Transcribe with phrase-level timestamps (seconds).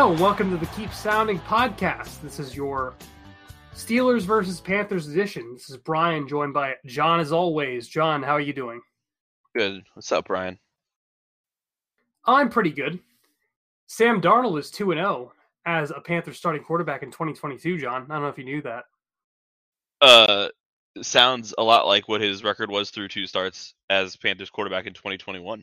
[0.00, 2.22] Welcome to the Keep Sounding podcast.
[2.22, 2.94] This is your
[3.74, 5.52] Steelers versus Panthers edition.
[5.52, 7.86] This is Brian, joined by John as always.
[7.86, 8.80] John, how are you doing?
[9.54, 9.84] Good.
[9.92, 10.58] What's up, Brian?
[12.24, 12.98] I'm pretty good.
[13.88, 15.32] Sam Darnold is 2 0
[15.66, 18.06] as a Panthers starting quarterback in 2022, John.
[18.08, 18.84] I don't know if you knew that.
[20.00, 20.48] Uh,
[21.02, 24.94] sounds a lot like what his record was through two starts as Panthers quarterback in
[24.94, 25.62] 2021.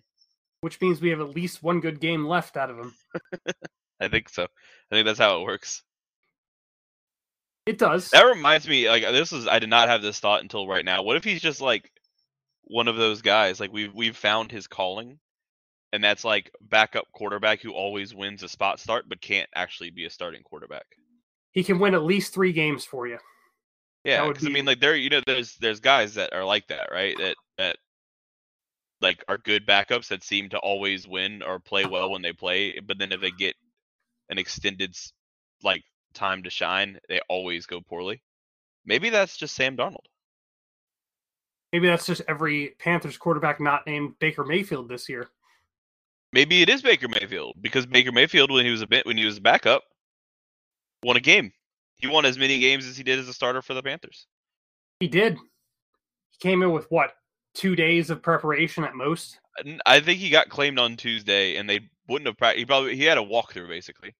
[0.61, 2.93] Which means we have at least one good game left out of him.
[3.99, 4.43] I think so.
[4.43, 5.83] I think that's how it works.
[7.65, 8.09] It does.
[8.11, 11.03] That reminds me, like this is I did not have this thought until right now.
[11.03, 11.91] What if he's just like
[12.63, 13.59] one of those guys?
[13.59, 15.19] Like we've we've found his calling,
[15.91, 20.05] and that's like backup quarterback who always wins a spot start but can't actually be
[20.05, 20.85] a starting quarterback.
[21.51, 23.17] He can win at least three games for you.
[24.05, 26.89] Yeah, because I mean, like there, you know, there's there's guys that are like that,
[26.91, 27.17] right?
[27.17, 27.77] That that
[29.01, 32.79] like are good backups that seem to always win or play well when they play,
[32.79, 33.55] but then if they get
[34.29, 34.95] an extended
[35.63, 35.83] like
[36.13, 38.21] time to shine, they always go poorly.
[38.85, 40.05] Maybe that's just Sam Darnold.
[41.73, 45.27] Maybe that's just every Panthers quarterback not named Baker Mayfield this year.
[46.33, 49.25] Maybe it is Baker Mayfield because Baker Mayfield, when he was a bit when he
[49.25, 49.83] was a backup,
[51.03, 51.51] won a game.
[51.95, 54.27] He won as many games as he did as a starter for the Panthers.
[54.99, 55.35] He did.
[55.35, 57.13] He came in with what?
[57.53, 59.39] Two days of preparation at most?
[59.85, 62.37] I think he got claimed on Tuesday, and they wouldn't have.
[62.37, 64.15] prac- He probably he had a walkthrough basically.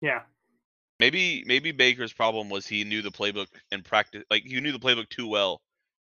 [0.00, 0.22] Yeah.
[0.98, 4.78] Maybe maybe Baker's problem was he knew the playbook and practice like he knew the
[4.78, 5.60] playbook too well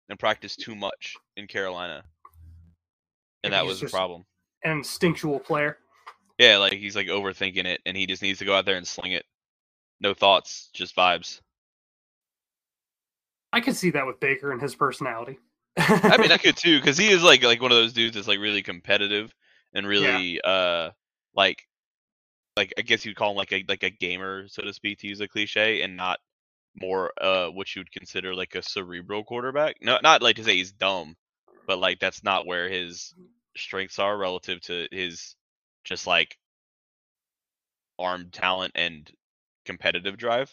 [0.09, 2.03] and practiced too much in Carolina.
[3.44, 4.25] And that was the problem.
[4.63, 5.78] An instinctual player.
[6.38, 8.88] Yeah, like he's like overthinking it and he just needs to go out there and
[8.88, 9.25] sling it.
[10.01, 11.40] No thoughts, just vibes.
[13.53, 15.38] I could see that with Baker and his personality.
[15.78, 18.28] I mean, I could too cuz he is like like one of those dudes that's
[18.28, 19.34] like really competitive
[19.74, 20.91] and really uh
[21.35, 21.67] like
[22.55, 25.07] like I guess you'd call him like a like a gamer so to speak to
[25.07, 26.19] use a cliche and not
[26.79, 29.75] more uh what you would consider like a cerebral quarterback.
[29.81, 31.16] No not like to say he's dumb,
[31.67, 33.13] but like that's not where his
[33.55, 35.35] strengths are relative to his
[35.83, 36.38] just like
[38.00, 39.11] arm talent and
[39.65, 40.51] competitive drive.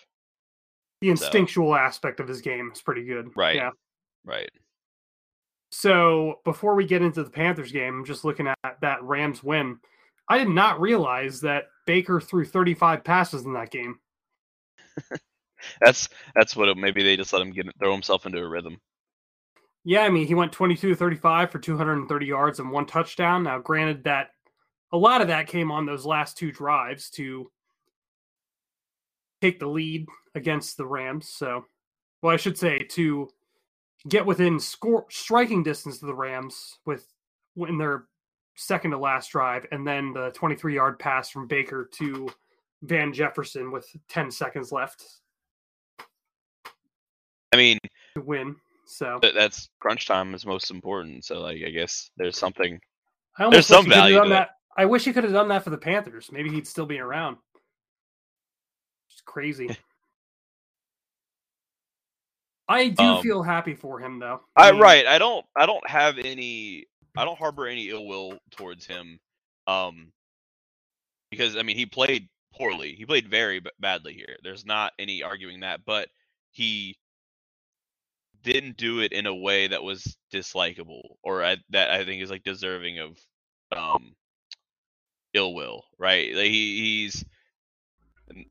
[1.01, 3.31] the instinctual aspect of his game is pretty good.
[3.35, 3.57] Right.
[3.57, 3.71] Yeah.
[4.25, 4.51] Right.
[5.73, 9.79] So before we get into the Panthers game, I'm just looking at that Rams win.
[10.31, 13.99] I did not realize that Baker threw 35 passes in that game.
[15.81, 18.81] That's that's what it, maybe they just let him get throw himself into a rhythm.
[19.85, 23.43] Yeah, I mean, he went 22 to 35 for 230 yards and one touchdown.
[23.43, 24.31] Now, granted that
[24.91, 27.51] a lot of that came on those last two drives to
[29.43, 31.29] take the lead against the Rams.
[31.29, 31.67] So,
[32.23, 33.29] well, I should say to
[34.09, 37.07] get within score striking distance of the Rams with
[37.69, 38.07] in their
[38.61, 42.31] second to last drive, and then the 23 yard pass from Baker to
[42.83, 45.05] Van Jefferson with 10 seconds left
[47.53, 47.79] I mean,
[48.17, 48.57] to win.
[48.87, 51.25] So that's crunch time is most important.
[51.25, 52.81] So like I guess there's something
[53.39, 54.51] I There's wish some he could have value done that.
[54.77, 56.31] I wish he could have done that for the Panthers.
[56.33, 57.39] Maybe he'd still be around.
[59.11, 59.77] It's crazy.
[62.69, 64.43] I do Um, feel happy for him though.
[64.57, 65.07] I mean, right.
[65.07, 66.87] I don't I don't have any
[67.17, 69.21] I don't harbor any ill will towards him.
[69.67, 70.13] Um
[71.31, 72.95] because I mean he played poorly.
[72.97, 74.37] He played very b- badly here.
[74.45, 76.09] There's not any arguing that, but
[76.53, 76.97] he
[78.43, 82.31] didn't do it in a way that was dislikable or I, that I think is
[82.31, 83.19] like deserving of
[83.77, 84.15] um
[85.35, 86.35] ill will, right?
[86.35, 87.25] Like he, he's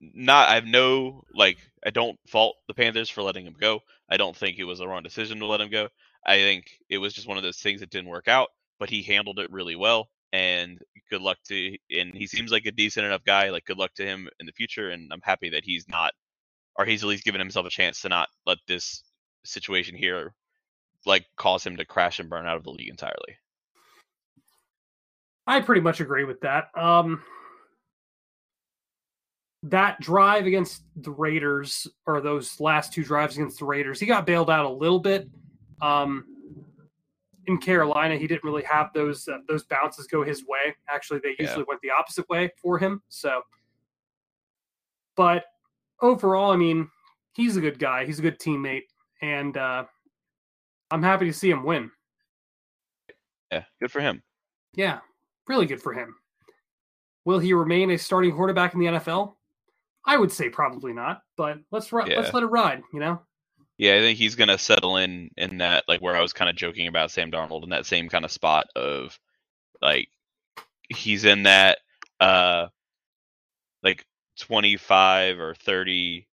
[0.02, 3.82] not I have no like I don't fault the Panthers for letting him go.
[4.10, 5.90] I don't think it was the wrong decision to let him go.
[6.26, 8.50] I think it was just one of those things that didn't work out,
[8.80, 10.10] but he handled it really well.
[10.32, 10.80] And
[11.10, 13.50] good luck to and he seems like a decent enough guy.
[13.50, 14.92] Like good luck to him in the future.
[14.92, 16.14] And I'm happy that he's not,
[16.78, 19.04] or he's at least given himself a chance to not let this
[19.44, 20.34] situation here
[21.06, 23.38] like cause him to crash and burn out of the league entirely.
[25.48, 26.66] I pretty much agree with that.
[26.76, 27.24] Um,
[29.64, 34.26] that drive against the Raiders, or those last two drives against the Raiders, he got
[34.26, 35.28] bailed out a little bit.
[35.82, 36.26] Um,
[37.48, 40.76] in Carolina, he didn't really have those uh, those bounces go his way.
[40.90, 41.66] Actually, they usually yeah.
[41.68, 43.02] went the opposite way for him.
[43.10, 43.42] So,
[45.16, 45.46] but
[46.02, 46.90] overall, I mean,
[47.34, 48.06] he's a good guy.
[48.06, 48.84] He's a good teammate,
[49.22, 49.86] and uh,
[50.92, 51.90] I'm happy to see him win.
[53.52, 54.22] Yeah, good for him.
[54.76, 55.00] Yeah,
[55.48, 56.16] really good for him.
[57.26, 59.34] Will he remain a starting quarterback in the NFL?
[60.06, 62.04] I would say probably not, but let's yeah.
[62.16, 62.84] let's let it ride.
[62.94, 63.22] You know.
[63.80, 66.58] Yeah, I think he's gonna settle in in that like where I was kind of
[66.58, 69.20] joking about Sam Darnold in that same kind of spot of
[69.82, 70.10] like
[70.90, 71.80] he's in that
[72.20, 72.68] uh
[73.84, 74.06] like
[74.40, 76.28] 25 or 30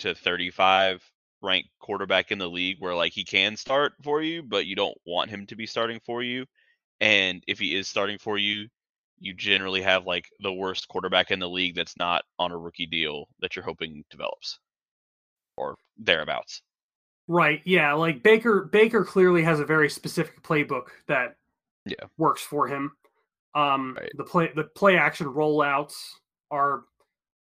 [0.00, 1.02] to 35
[1.42, 4.98] ranked quarterback in the league where like he can start for you, but you don't
[5.06, 6.46] want him to be starting for you.
[7.00, 8.68] And if he is starting for you,
[9.20, 12.86] you generally have like the worst quarterback in the league that's not on a rookie
[12.86, 14.58] deal that you're hoping develops
[15.56, 16.62] or thereabouts.
[17.28, 17.60] Right.
[17.64, 17.92] Yeah.
[17.94, 21.36] Like Baker, Baker clearly has a very specific playbook that
[21.86, 22.92] yeah works for him.
[23.54, 24.10] Um, right.
[24.16, 25.94] the play, the play action rollouts
[26.50, 26.84] are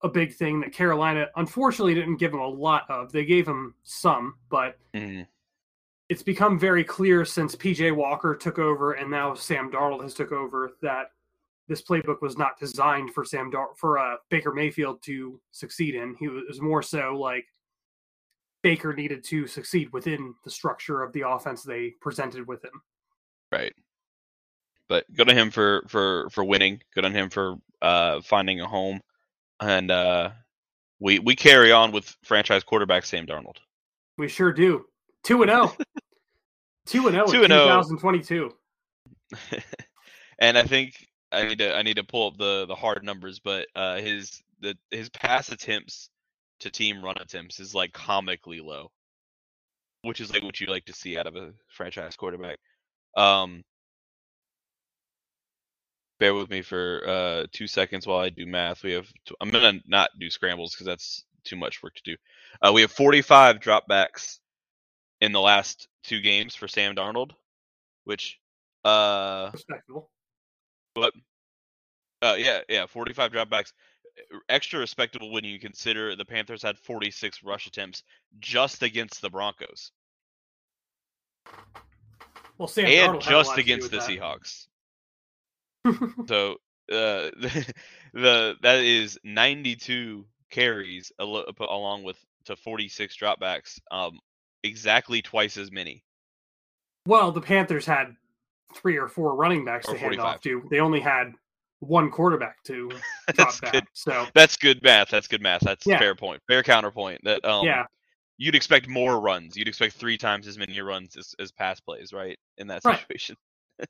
[0.02, 3.12] a big thing that Carolina unfortunately didn't give him a lot of.
[3.12, 5.22] They gave him some, but mm-hmm.
[6.08, 10.32] it's become very clear since PJ Walker took over and now Sam Darnold has took
[10.32, 11.10] over that
[11.68, 16.16] this playbook was not designed for Sam Dar- for uh, Baker Mayfield to succeed in.
[16.18, 17.46] He was more so like
[18.62, 22.82] Baker needed to succeed within the structure of the offense they presented with him.
[23.50, 23.74] Right.
[24.88, 26.82] But good on him for for for winning.
[26.94, 29.00] Good on him for uh, finding a home,
[29.60, 30.30] and uh,
[30.98, 33.56] we we carry on with franchise quarterback Sam Darnold.
[34.18, 34.86] We sure do.
[35.22, 35.72] Two and zero.
[35.78, 35.84] Oh.
[36.86, 37.24] Two and zero.
[37.28, 37.82] Oh Two and zero.
[37.82, 38.52] 2022.
[40.40, 40.94] and I think
[41.30, 44.42] I need to I need to pull up the the hard numbers, but uh, his
[44.60, 46.10] the his pass attempts
[46.60, 48.90] to team run attempts is like comically low,
[50.02, 52.58] which is like what you like to see out of a franchise quarterback.
[53.16, 53.64] Um,
[56.18, 58.82] bear with me for uh, two seconds while I do math.
[58.82, 59.08] We have
[59.40, 62.16] I'm gonna not do scrambles because that's too much work to do.
[62.62, 64.38] Uh, we have 45 dropbacks
[65.20, 67.32] in the last two games for Sam Darnold,
[68.04, 68.38] which
[68.84, 70.10] uh, respectable.
[70.94, 71.12] But
[72.22, 73.72] uh, yeah, yeah, 45 dropbacks.
[74.49, 78.02] Extra respectable when you consider the Panthers had 46 rush attempts
[78.38, 79.93] just against the Broncos.
[82.58, 84.08] Well, Sam and just against the that.
[84.08, 84.67] Seahawks.
[86.28, 86.52] so
[86.90, 87.75] uh, the,
[88.12, 94.19] the that is 92 carries along with to 46 dropbacks, um,
[94.62, 96.05] exactly twice as many.
[97.06, 98.16] Well, the Panthers had
[98.75, 100.19] three or four running backs or to 45.
[100.19, 100.62] hand off to.
[100.70, 101.32] They only had
[101.80, 102.90] one quarterback to
[103.34, 103.72] drop back.
[103.72, 103.84] Good.
[103.92, 105.10] So that's good math.
[105.10, 105.62] That's good math.
[105.62, 105.98] That's yeah.
[105.98, 106.40] fair point.
[106.46, 107.22] Fair counterpoint.
[107.24, 107.84] That um, yeah.
[108.38, 109.54] You'd expect more runs.
[109.54, 112.38] You'd expect three times as many runs as, as pass plays, right?
[112.56, 113.37] In that situation.
[113.78, 113.88] Right.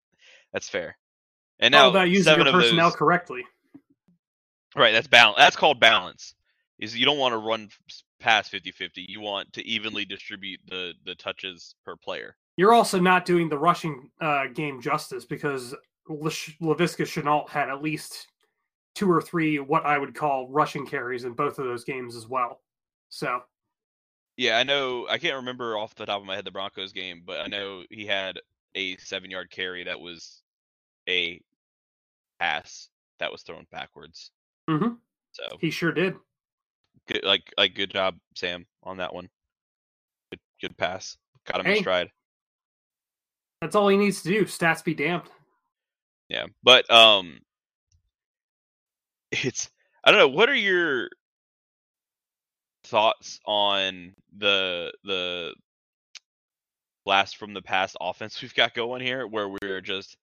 [0.54, 0.96] that's fair.
[1.58, 2.96] And now All about using your personnel those...
[2.96, 3.44] correctly.
[4.74, 5.36] Right, that's balance.
[5.36, 6.34] That's called balance.
[6.78, 7.68] Is you don't want to run
[8.20, 9.04] past 50-50.
[9.06, 12.36] You want to evenly distribute the the touches per player.
[12.56, 15.74] You're also not doing the rushing uh, game justice because
[16.08, 18.28] Laviska Shenault had at least
[18.94, 22.28] two or three what I would call rushing carries in both of those games as
[22.28, 22.60] well.
[23.08, 23.42] So,
[24.36, 25.06] yeah, I know.
[25.08, 27.84] I can't remember off the top of my head the Broncos game, but I know
[27.90, 28.38] he had
[28.74, 30.42] a seven yard carry that was
[31.08, 31.40] a
[32.38, 32.88] pass
[33.18, 34.30] that was thrown backwards.
[34.68, 34.94] Mm-hmm.
[35.32, 36.14] So he sure did.
[37.06, 39.28] Good, like like good job, Sam, on that one.
[40.30, 41.16] Good, good pass.
[41.46, 42.10] Got him hey, in stride.
[43.60, 44.44] That's all he needs to do.
[44.44, 45.24] Stats be damned.
[46.30, 47.40] Yeah, but um,
[49.32, 49.68] it's
[50.04, 50.28] I don't know.
[50.28, 51.08] What are your
[52.84, 55.54] thoughts on the the
[57.04, 60.16] blast from the past offense we've got going here, where we're just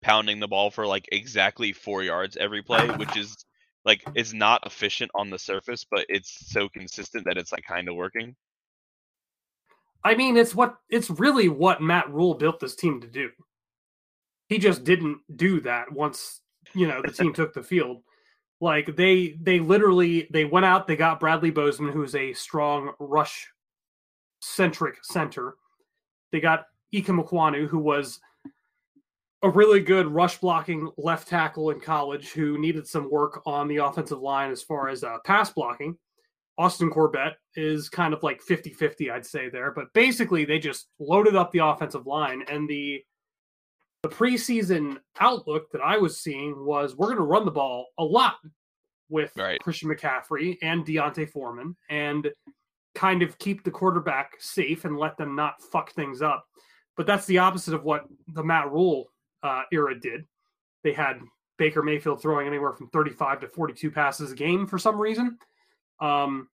[0.00, 3.36] pounding the ball for like exactly four yards every play, which is
[3.84, 7.88] like it's not efficient on the surface, but it's so consistent that it's like kind
[7.88, 8.36] of working.
[10.04, 13.30] I mean, it's what it's really what Matt Rhule built this team to do.
[14.48, 16.40] He just didn't do that once,
[16.74, 18.02] you know, the team took the field.
[18.60, 23.48] Like they they literally they went out, they got Bradley Bozeman, who's a strong rush
[24.40, 25.54] centric center.
[26.32, 28.18] They got Ikem Ekwonu, who was
[29.42, 33.76] a really good rush blocking left tackle in college who needed some work on the
[33.76, 35.96] offensive line as far as uh, pass blocking.
[36.58, 39.70] Austin Corbett is kind of like 50 50, I'd say there.
[39.70, 42.42] But basically, they just loaded up the offensive line.
[42.48, 43.04] And the
[44.02, 48.04] the preseason outlook that I was seeing was we're going to run the ball a
[48.04, 48.36] lot
[49.08, 49.60] with Right.
[49.60, 52.30] Christian McCaffrey and D'Onta Foreman and
[52.94, 56.46] kind of keep the quarterback safe and let them not fuck things up.
[56.96, 59.06] But that's the opposite of what the Matt Rhule
[59.42, 60.26] uh, era did.
[60.84, 61.20] They had
[61.58, 65.38] Baker Mayfield throwing anywhere from 35 to 42 passes a game for some reason.
[66.00, 66.48] Um,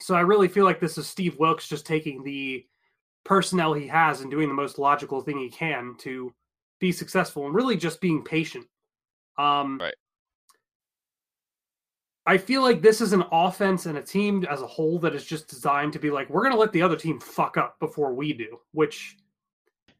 [0.00, 2.66] so I really feel like this is Steve Wilks just taking the
[3.24, 6.32] personnel he has and doing the most logical thing he can to
[6.80, 8.66] be successful and really just being patient.
[9.38, 9.94] Um, Right.
[12.26, 15.26] I feel like this is an offense and a team as a whole that is
[15.26, 18.14] just designed to be like, we're going to let the other team fuck up before
[18.14, 19.16] we do, which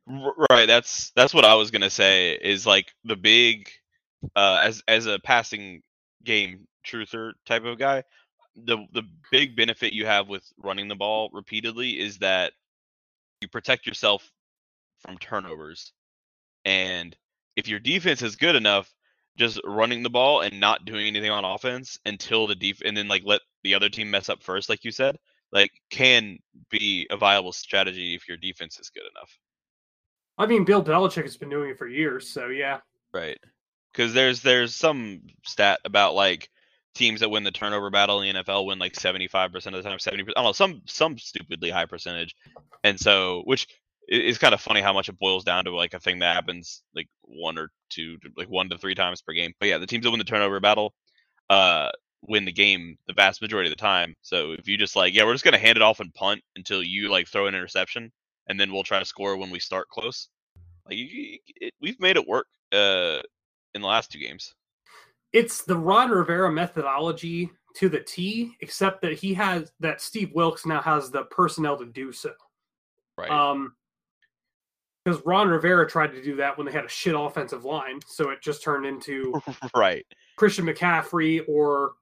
[0.07, 0.67] Right.
[0.67, 2.33] That's that's what I was gonna say.
[2.35, 3.71] Is like the big,
[4.37, 5.83] uh, as as a passing
[6.25, 8.05] game truther type of guy,
[8.55, 12.53] the the big benefit you have with running the ball repeatedly is that
[13.45, 14.29] you protect yourself
[15.01, 15.93] from turnovers,
[16.65, 17.15] and
[17.57, 18.93] if your defense is good enough,
[19.37, 23.07] just running the ball and not doing anything on offense until the def and then
[23.07, 25.19] like let the other team mess up first, like you said,
[25.53, 26.39] like can
[26.71, 29.39] be a viable strategy if your defense is good enough.
[30.39, 32.29] I mean, Bill Belichick has been doing it for years.
[32.29, 32.79] So yeah,
[33.13, 33.39] Right.
[33.93, 36.51] Because there's there's some stat about like
[36.95, 39.99] teams that win the turnover battle in the NFL win like 75% of the time,
[39.99, 40.21] 70%.
[40.21, 42.35] I don't know, some some stupidly high percentage.
[42.83, 43.67] And so which
[44.09, 46.83] is kind of funny how much it boils down to like a thing that happens
[46.95, 49.53] like one or two like one to three times per game.
[49.59, 50.95] But yeah, the teams that win the turnover battle
[51.51, 51.91] uh
[52.23, 54.15] win the game the vast majority of the time.
[54.23, 56.83] So if you just like, yeah, we're just gonna hand it off and punt until
[56.83, 58.13] you like throw an interception,
[58.49, 60.29] and then we'll try to score when we start close.
[60.87, 63.21] Like it, we've made it work uh
[63.75, 64.55] in the last two games.
[65.35, 70.65] It's the Ron Rivera methodology to the T, except that he has that Steve Wilks
[70.65, 72.31] now has the personnel to do so.
[73.19, 73.31] Right.
[73.31, 73.75] Um,
[75.05, 78.31] because Ron Rivera tried to do that when they had a shit offensive line, so
[78.31, 79.39] it just turned into
[79.77, 80.07] right.
[80.37, 81.93] Christian McCaffrey or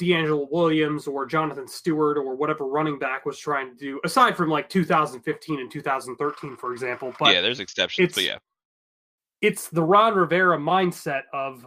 [0.00, 4.48] DeAngelo Williams or Jonathan Stewart or whatever running back was trying to do, aside from
[4.48, 7.12] like 2015 and 2013, for example.
[7.18, 8.38] But yeah, there's exceptions, but yeah.
[9.40, 11.66] it's the Ron Rivera mindset of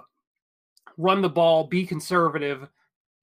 [0.98, 2.68] run the ball, be conservative,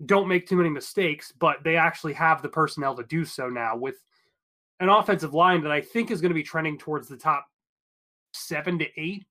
[0.07, 3.77] don't make too many mistakes, but they actually have the personnel to do so now
[3.77, 3.97] with
[4.81, 7.47] an offensive line that I think is going to be trending towards the top
[8.33, 9.27] seven to eight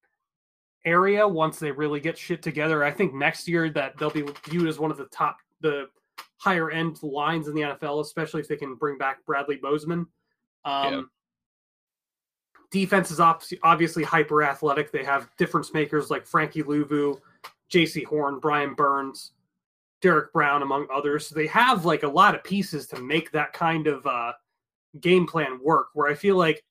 [0.86, 2.84] area once they really get shit together.
[2.84, 5.90] I think next year that they'll be viewed as one of the top, the
[6.38, 10.06] higher end lines in the NFL, especially if they can bring back Bradley Bozeman.
[10.66, 11.02] Um, Yeah.
[12.72, 14.92] Defense is obviously hyper athletic.
[14.92, 17.20] They have difference makers like Frankie Luvu,
[17.72, 19.32] Jaycee Horn, Brian Burns,
[20.02, 21.28] Derrick Brown, among others.
[21.28, 24.34] So they have like a lot of pieces to make that kind of uh,
[25.00, 25.88] game plan work.
[25.94, 26.64] Where I feel like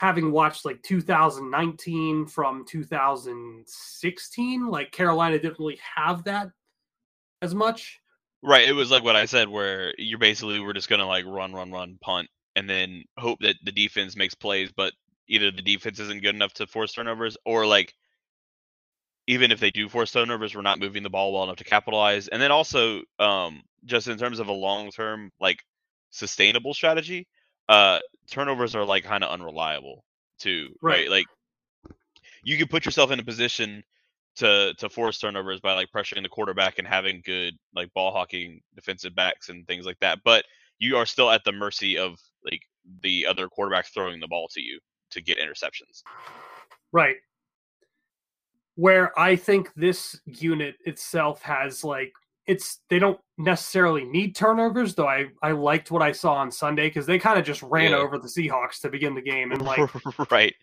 [0.00, 6.48] having watched like 2019 from 2016, like Carolina didn't really have that
[7.42, 7.98] as much.
[8.42, 8.68] Right.
[8.68, 11.72] It was like what I said, where you're basically we're just gonna like run, run,
[11.72, 14.92] run, punt, and then hope that the defense makes plays, but
[15.28, 17.94] either the defense isn't good enough to force turnovers, or like
[19.26, 22.28] even if they do force turnovers, we're not moving the ball well enough to capitalize.
[22.28, 25.60] And then also, um, just in terms of a long term like
[26.10, 27.26] sustainable strategy,
[27.68, 27.98] uh,
[28.30, 30.04] turnovers are like kind of unreliable
[30.38, 31.00] too, right?
[31.00, 31.10] Right.
[31.10, 31.26] Like
[32.44, 33.82] you can put yourself in a position
[34.36, 38.60] to to force turnovers by like pressuring the quarterback and having good like ball hawking
[38.74, 40.20] defensive backs and things like that.
[40.24, 40.44] But
[40.78, 42.62] you are still at the mercy of like
[43.02, 44.78] the other quarterback throwing the ball to you
[45.10, 46.02] to get interceptions.
[46.92, 47.16] Right.
[48.76, 52.12] Where I think this unit itself has like
[52.46, 56.88] it's they don't necessarily need turnovers, though I I liked what I saw on Sunday
[56.88, 57.96] because they kind of just ran Yeah.
[57.98, 59.80] over the Seahawks to begin the game and like
[60.30, 60.54] right.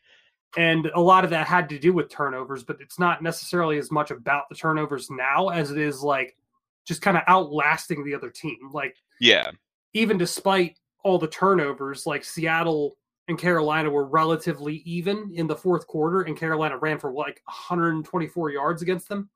[0.55, 3.91] and a lot of that had to do with turnovers, but it's not necessarily as
[3.91, 6.37] much about the turnovers now as it is like
[6.85, 8.57] just kind of outlasting the other team.
[8.71, 9.51] Like Yeah.
[9.93, 12.95] even despite all the turnovers, like Seattle
[13.27, 18.51] and Carolina were relatively even in the fourth quarter, and Carolina ran for like 124
[18.51, 19.29] yards against them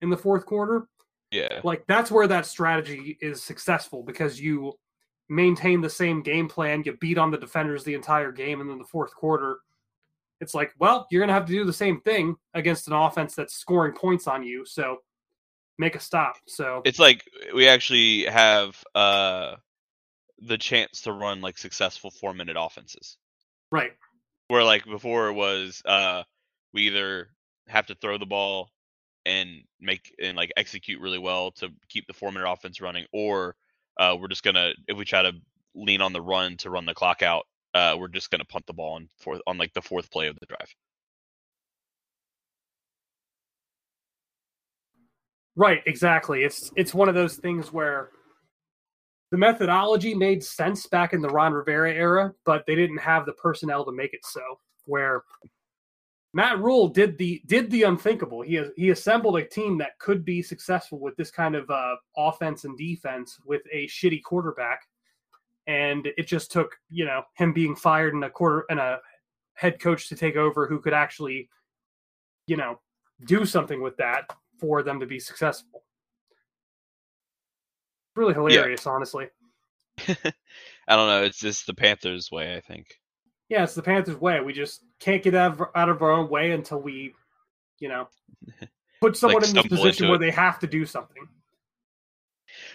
[0.00, 0.88] in the fourth quarter.
[1.30, 1.60] Yeah.
[1.64, 4.74] Like that's where that strategy is successful because you
[5.28, 8.78] maintain the same game plan, you beat on the defenders the entire game, and then
[8.78, 9.58] the fourth quarter,
[10.40, 13.54] it's like, well, you're gonna have to do the same thing against an offense that's
[13.54, 14.64] scoring points on you.
[14.64, 14.98] So
[15.78, 16.36] make a stop.
[16.46, 17.24] So it's like
[17.54, 19.56] we actually have uh
[20.38, 23.16] the chance to run like successful four minute offenses.
[23.74, 23.92] Right,
[24.48, 26.22] Where like before it was uh
[26.72, 27.28] we either
[27.68, 28.70] have to throw the ball
[29.26, 33.56] and make and like execute really well to keep the four minute offense running, or
[33.98, 35.32] uh we're just gonna if we try to
[35.74, 38.74] lean on the run to run the clock out, uh we're just gonna punt the
[38.74, 40.74] ball on fourth on like the fourth play of the drive.
[45.56, 46.44] right, exactly.
[46.44, 48.10] It's it's one of those things where
[49.34, 53.32] the methodology made sense back in the Ron Rivera era, but they didn't have the
[53.32, 54.40] personnel to make it so.
[54.84, 55.24] Where
[56.32, 58.42] Matt Rhule did the did the unthinkable.
[58.42, 61.96] He has, he assembled a team that could be successful with this kind of uh,
[62.16, 64.82] offense and defense with a shitty quarterback,
[65.66, 69.00] and it just took you know him being fired and a quarter and a
[69.54, 71.48] head coach to take over who could actually,
[72.46, 72.78] you know,
[73.26, 75.82] do something with that for them to be successful.
[78.16, 79.28] Really hilarious, honestly.
[80.08, 81.22] I don't know.
[81.22, 82.86] It's just the Panthers' way, I think.
[83.48, 84.40] Yeah, it's the Panthers' way.
[84.40, 87.14] We just can't get out of, out of our own way until we,
[87.78, 88.08] you know,
[89.00, 90.20] put someone in this position where it.
[90.20, 91.26] they have to do something.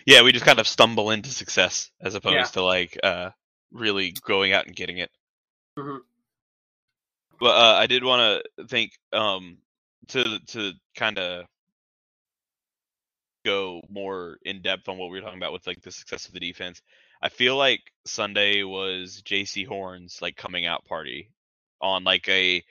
[0.06, 2.44] Yeah, we just kind of stumble into success as opposed Yeah.
[2.44, 3.30] to like uh
[3.72, 5.10] really going out and getting it.
[5.78, 6.00] Mhm.
[7.40, 9.58] But uh, I did want to think um
[10.10, 11.46] to to kind of
[13.50, 16.34] go more in depth on what we were talking about with like the success of
[16.34, 16.82] the defense.
[17.22, 21.32] I feel like Sunday was Jaycee Horn's like coming out party
[21.82, 22.64] on like a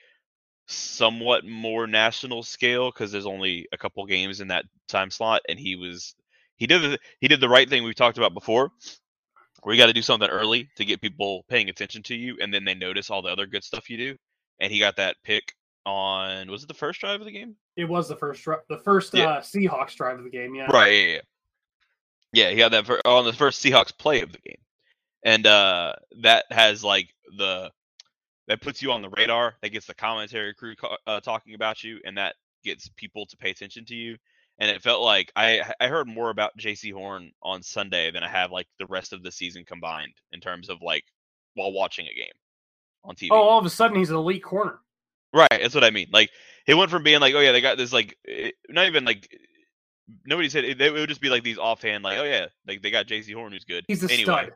[0.67, 5.59] somewhat more national scale because there's only a couple games in that time slot and
[5.59, 6.15] he was
[6.57, 8.71] he did the, he did the right thing we talked about before
[9.63, 12.53] where you got to do something early to get people paying attention to you and
[12.53, 14.15] then they notice all the other good stuff you do
[14.59, 15.53] and he got that pick
[15.85, 19.13] on was it the first drive of the game It was the first the first
[19.13, 19.29] Yeah.
[19.29, 20.53] uh, Seahawks drive of the game.
[20.55, 20.91] Yeah, Right.
[20.91, 21.19] Yeah, yeah.
[22.31, 24.61] Yeah, he had that fir- on the first Seahawks play of the game,
[25.23, 27.71] and uh, that has like the
[28.47, 29.55] that puts you on the radar.
[29.61, 30.75] That gets the commentary crew
[31.07, 34.15] uh, talking about you, and that gets people to pay attention to you.
[34.59, 38.29] And it felt like I I heard more about Jaycee Horn on Sunday than I
[38.29, 41.05] have like the rest of the season combined in terms of like
[41.55, 42.33] while watching a game
[43.05, 43.29] on TV.
[43.31, 44.81] Oh, all of a sudden he's an elite corner.
[45.33, 46.07] Right, that's what I mean.
[46.11, 46.31] Like
[46.67, 48.17] it went from being like, oh yeah, they got this like,
[48.69, 49.29] not even like
[50.25, 52.91] nobody said it, it would just be like these offhand like, oh yeah, like they
[52.91, 53.85] got Jaycee Horn who's good.
[53.87, 54.53] He's a anyway, stud.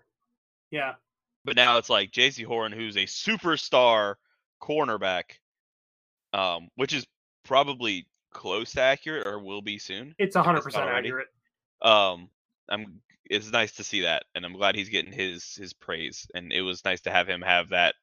[0.71, 0.93] Yeah,
[1.45, 4.15] but now it's like Jaycee Horn who's a superstar
[4.61, 5.23] cornerback,
[6.33, 7.05] um, which is
[7.43, 10.15] probably close to accurate or will be soon.
[10.17, 11.27] it's hundred percent accurate.
[11.81, 12.29] Um,
[12.69, 13.01] I'm.
[13.29, 16.27] It's nice to see that, and I'm glad he's getting his his praise.
[16.35, 17.95] And it was nice to have him have that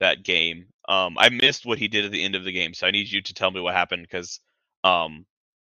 [0.00, 0.66] that game.
[0.88, 3.10] Um, I missed what he did at the end of the game, so I need
[3.10, 4.40] you to tell me what happened because
[4.84, 5.26] um,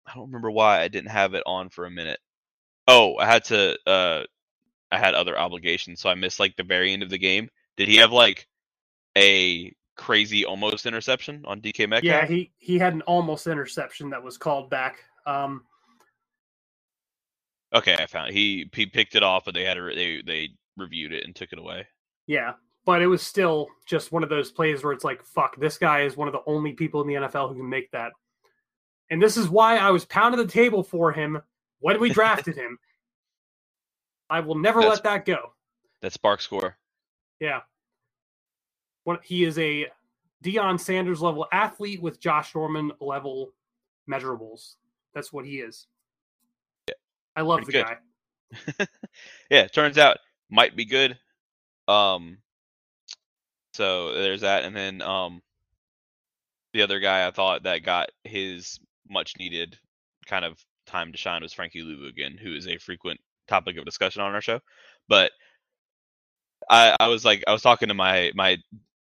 [0.06, 2.20] I don't remember why I didn't have it on for a minute.
[2.86, 3.78] Oh, I had to.
[3.86, 4.24] Uh,
[4.90, 7.48] I had other obligations, so I missed like the very end of the game.
[7.76, 8.46] Did he have like
[9.16, 12.04] a crazy almost interception on DK Metcalf?
[12.04, 14.98] Yeah, he he had an almost interception that was called back.
[15.26, 15.64] Um,
[17.74, 18.34] Okay, I found it.
[18.34, 21.52] he he picked it off, but they had a, they they reviewed it and took
[21.52, 21.86] it away.
[22.26, 22.54] yeah,
[22.86, 26.02] but it was still just one of those plays where it's like, fuck, this guy
[26.02, 28.12] is one of the only people in the NFL who can make that.
[29.10, 31.42] And this is why I was pounding the table for him
[31.80, 32.78] when we drafted him.
[34.30, 35.52] I will never That's- let that go.
[36.00, 36.76] That spark score.
[37.40, 37.60] Yeah.
[39.04, 39.86] What he is a
[40.44, 43.52] Deion Sanders level athlete with Josh Norman level
[44.08, 44.74] measurables.
[45.14, 45.86] That's what he is.
[46.88, 46.94] Yeah.
[47.34, 48.78] I love Pretty the good.
[48.78, 48.86] guy.
[49.50, 50.18] yeah, turns out
[50.50, 51.18] might be good.
[51.88, 52.38] Um,
[53.76, 55.42] so there's that, and then um,
[56.72, 59.78] the other guy I thought that got his much needed
[60.26, 63.84] kind of time to shine was Frankie Luvu again, who is a frequent topic of
[63.84, 64.60] discussion on our show.
[65.08, 65.32] But
[66.70, 68.56] I I was like I was talking to my my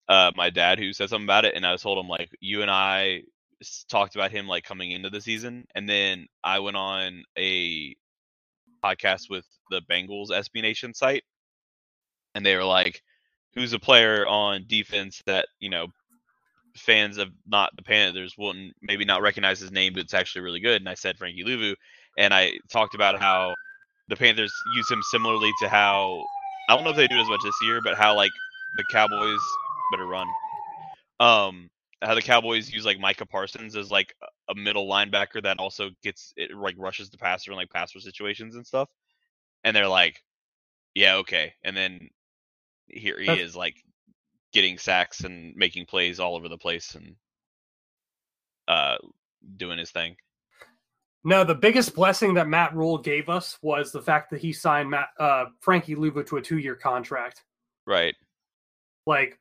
[0.10, 2.72] uh my dad who said something about it, and I told him like you and
[2.72, 3.24] I
[3.90, 7.96] talked about him like coming into the season, and then I went on a
[8.84, 11.24] podcast with the Bengals SB Nation site,
[12.36, 13.02] and they were like,
[13.56, 15.88] "Who's a player on defense that you know
[16.76, 20.60] fans of not the Panthers wouldn't maybe not recognize his name, but it's actually really
[20.62, 21.76] good?" And I said Frankie Luvu,
[22.18, 23.56] and I talked about how
[24.10, 26.24] the Panthers use him similarly to how
[26.70, 28.32] I don't know if they do as much this year, but how like
[28.78, 29.40] the Cowboys
[29.92, 30.28] better run.
[31.20, 31.70] Um,
[32.02, 34.14] how the Cowboys use like Micah Parsons as like
[34.50, 38.56] a middle linebacker that also gets it like rushes the passer in like passer situations
[38.56, 38.90] and stuff.
[39.64, 40.22] And they're like,
[40.94, 41.54] yeah, okay.
[41.64, 42.10] And then
[42.88, 43.76] here he is like
[44.54, 47.16] getting sacks and making plays all over the place and
[48.68, 48.98] uh
[49.58, 50.16] doing his thing.
[51.24, 54.92] No, the biggest blessing that Matt Rhule gave us was the fact that he signed
[54.92, 57.44] Matt, uh, Frankie Luvu to a two-year contract.
[57.88, 58.16] Right.
[59.08, 59.40] Like,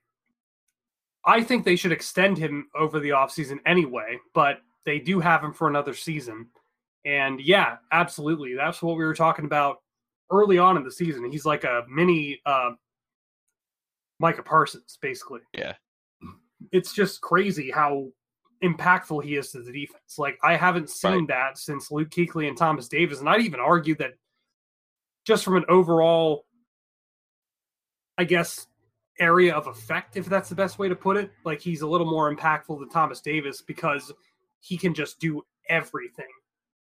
[1.26, 5.52] I think they should extend him over the offseason anyway, but they do have him
[5.52, 6.48] for another season.
[7.04, 8.54] And yeah, absolutely.
[8.54, 9.82] That's what we were talking about
[10.30, 11.30] early on in the season.
[11.30, 12.70] He's like a mini uh,
[14.18, 15.40] Micah Parsons, basically.
[15.56, 15.74] Yeah.
[16.72, 18.08] It's just crazy how
[18.62, 20.18] impactful he is to the defense.
[20.18, 21.28] Like I haven't seen Right.
[21.28, 24.12] that since Luke Kuechly and Thomas Davis, and I'd even argue that
[25.26, 26.46] just from an overall,
[28.16, 28.66] I guess,
[29.18, 32.08] area of effect, if that's the best way to put it, like he's a little
[32.10, 34.12] more impactful than Thomas Davis because
[34.60, 36.26] he can just do everything,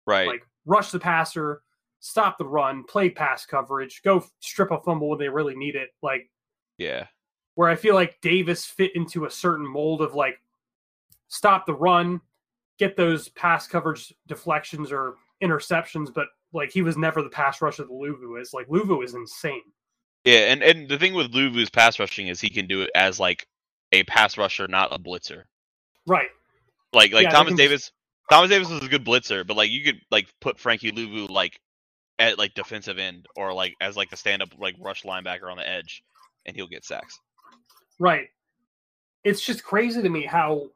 [0.08, 0.28] Right.
[0.28, 1.62] like rush the passer,
[2.00, 5.90] stop the run, play pass coverage, go strip a fumble when they really need it,
[6.02, 6.30] like
[6.78, 7.08] yeah.
[7.56, 10.40] Where I feel like Davis fit into a certain mold of like
[11.28, 12.22] stop the run,
[12.78, 17.84] get those pass coverage deflections or interceptions, but like he was never the pass rusher
[17.84, 18.54] that Luvu is.
[18.54, 19.62] Like Luvu is insane.
[20.24, 23.20] Yeah, and and the thing with Luvu's pass rushing is he can do it as
[23.20, 23.48] like
[23.92, 25.44] a pass rusher, not a blitzer.
[26.08, 26.30] Right.
[26.94, 27.92] Like like Yeah, Thomas Davis.
[28.30, 31.60] Thomas Davis was a good blitzer, but like you could like put Frankie Luvu like
[32.18, 35.58] at like defensive end or like as like a stand up like rush linebacker on
[35.58, 36.04] the edge,
[36.46, 37.20] and he'll get sacks.
[38.00, 38.28] Right.
[39.24, 40.70] It's just crazy to me how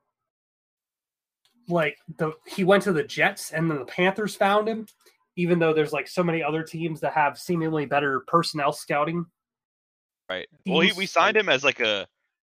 [1.68, 4.88] like the he went to the Jets and then the Panthers found him,
[5.36, 9.26] even though there's like so many other teams that have seemingly better personnel scouting.
[10.30, 10.48] Right.
[10.66, 12.08] Well, he, we signed him as like a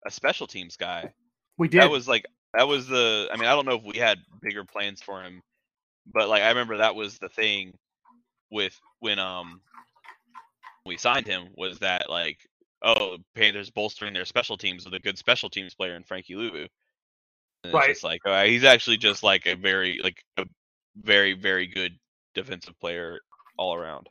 [0.07, 1.13] a special teams guy.
[1.59, 1.83] We did.
[1.83, 3.29] That was like that was the.
[3.33, 5.43] I mean, I don't know if we had bigger plans for him,
[6.13, 7.75] but like I remember that was the thing
[8.51, 9.61] with when um
[10.85, 12.39] we signed him was that like
[12.83, 16.67] oh Panthers bolstering their special teams with a good special teams player in Frankie Luvu.
[17.65, 17.91] And Right.
[17.91, 20.45] It's like right, he's actually just like a very like a
[20.97, 21.93] very very good
[22.35, 23.21] defensive player
[23.57, 24.09] all around.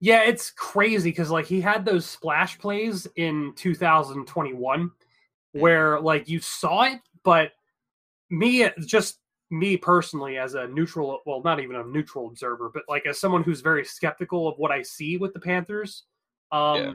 [0.00, 5.60] Yeah, it's crazy because like he had those splash plays in 2021 mm-hmm.
[5.60, 7.52] where like you saw it, but
[8.30, 12.82] me uh, just me personally as a neutral well not even a neutral observer but
[12.88, 16.04] like as someone who's very skeptical of what i see with the panthers
[16.50, 16.94] um Yeah.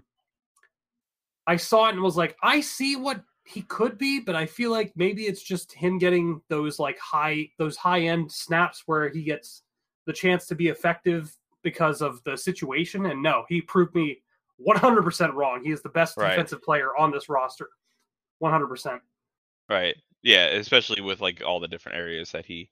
[1.49, 4.71] I saw it and was like i see what he could be but i feel
[4.71, 9.23] like maybe it's just him getting those like high those high end snaps where he
[9.23, 9.63] gets
[10.05, 14.21] the chance to be effective because of the situation and no he proved me
[14.65, 16.29] 100% wrong he is the best Right.
[16.31, 17.69] defensive player on this roster
[18.41, 18.99] 100%
[19.69, 19.95] Right.
[20.23, 22.69] Yeah, especially with like all the different areas that he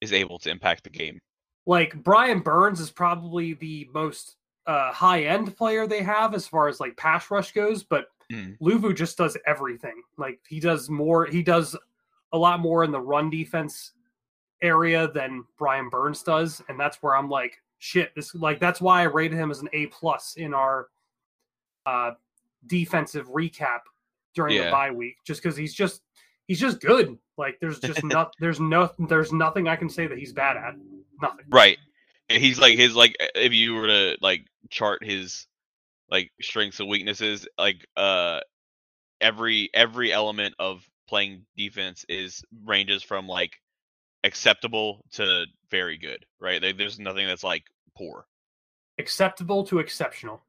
[0.00, 1.18] is able to impact the game.
[1.66, 6.68] like Brian Burns is probably the most uh, high end player they have as far
[6.68, 8.58] as like pass rush goes, but Mm.
[8.58, 10.02] Luvu just does everything.
[10.16, 11.76] Like he does more, he does
[12.32, 13.92] a lot more in the run defense
[14.62, 19.00] area than Brian Burns does, and that's where I'm like, shit, this like that's why
[19.00, 20.88] I rated him as an A plus in our
[21.84, 22.12] uh,
[22.66, 23.80] defensive recap
[24.34, 26.02] during the bye week, just because he's just
[26.48, 27.16] he's just good.
[27.38, 30.74] Like there's just not there's no there's nothing I can say that he's bad at.
[31.22, 31.46] Nothing.
[31.48, 31.78] Right.
[32.28, 35.46] He's like his like if you were to like chart his
[36.10, 38.40] like strengths and weaknesses, like uh
[39.20, 43.60] every every element of playing defense is ranges from like
[44.24, 46.62] acceptable to very good, right?
[46.62, 47.64] Like, there's nothing that's like
[47.96, 48.26] poor.
[48.98, 50.42] Acceptable to exceptional.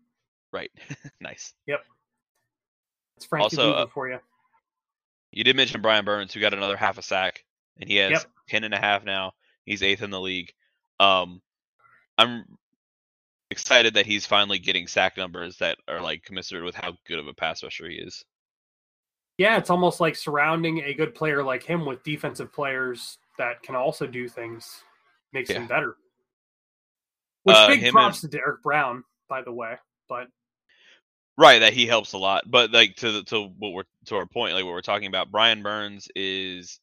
[0.51, 0.71] Right.
[1.21, 1.53] nice.
[1.67, 1.83] Yep.
[3.17, 4.19] It's frank Also, uh, for you.
[5.31, 7.43] You did mention Brian Burns, who got another half a sack,
[7.79, 8.25] and he has Yep.
[8.47, 9.33] ten and a half now.
[9.65, 10.53] He's eighth in the league.
[10.99, 11.41] Um,
[12.17, 12.45] I'm
[13.51, 17.27] excited that he's finally getting sack numbers that are like commensurate with how good of
[17.27, 18.23] a pass rusher he is.
[19.37, 23.75] Yeah, it's almost like surrounding a good player like him with defensive players that can
[23.75, 24.81] also do things
[25.31, 25.95] makes him better.
[27.43, 29.75] Which Uh, big props to Derrick Brown, by the way.
[30.09, 30.27] But
[31.37, 32.45] Right, that he helps a lot.
[32.47, 35.29] But like to the, to what we're to our point, like what we're talking about,
[35.29, 36.79] Brian Burns is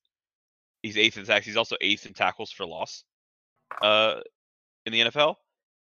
[0.82, 1.44] he's eighth in sacks.
[1.44, 3.02] He's also eighth in tackles for loss,
[3.82, 4.20] uh,
[4.86, 5.34] in the NFL,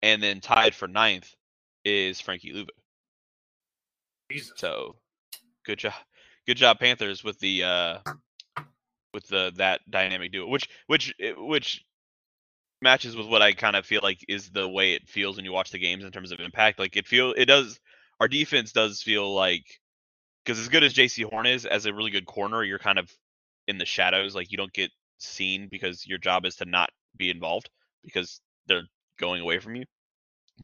[0.03, 1.35] and then tied for ninth
[1.85, 2.69] is Frankie Luvu.
[4.31, 4.53] Jesus.
[4.57, 4.97] So,
[5.65, 5.95] good job,
[6.47, 7.99] good job, Panthers with the uh,
[9.13, 11.85] with the that dynamic duo, which which eh, which
[12.83, 15.53] matches with what I kind of feel like is the way it feels when you
[15.53, 16.79] watch the games in terms of impact.
[16.79, 17.79] Like it feel it does.
[18.21, 19.65] Our defense does feel like
[20.45, 23.11] because as good as Jaycee Horn is as a really good corner, you're kind of
[23.67, 24.35] in the shadows.
[24.35, 27.71] Like you don't get seen because your job is to not be involved
[28.03, 28.85] because they're
[29.20, 29.85] going away from you.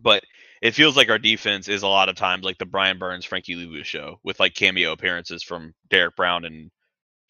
[0.01, 0.25] But
[0.63, 3.55] it feels like our defense is a lot of times like the Brian Burns, Frankie
[3.55, 6.71] Luvu show with like cameo appearances from Derrick Brown and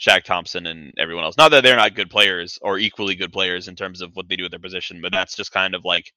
[0.00, 1.36] Shaq Thompson and everyone else.
[1.36, 4.36] Not that they're not good players or equally good players in terms of what they
[4.36, 6.12] do at their position, but that's just kind of like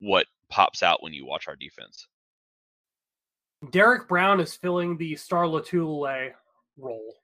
[0.00, 2.06] what pops out when you watch our defense.
[3.70, 6.32] Derrick Brown is filling the Star Lotulelei
[6.76, 7.14] role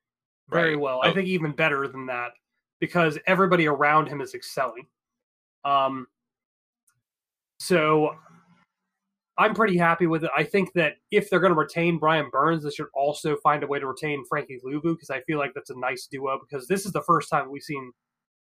[0.48, 0.80] very Right.
[0.80, 1.00] well.
[1.02, 1.14] I Oh.
[1.14, 2.32] think even better than that
[2.80, 4.86] because everybody around him is excelling.
[5.64, 6.06] Um,
[7.58, 8.14] so
[9.38, 10.30] I'm pretty happy with it.
[10.36, 13.68] I think that if they're going to retain Brian Burns, they should also find a
[13.68, 16.84] way to retain Frankie Luvu because I feel like that's a nice duo because this
[16.84, 17.92] is the first time we've seen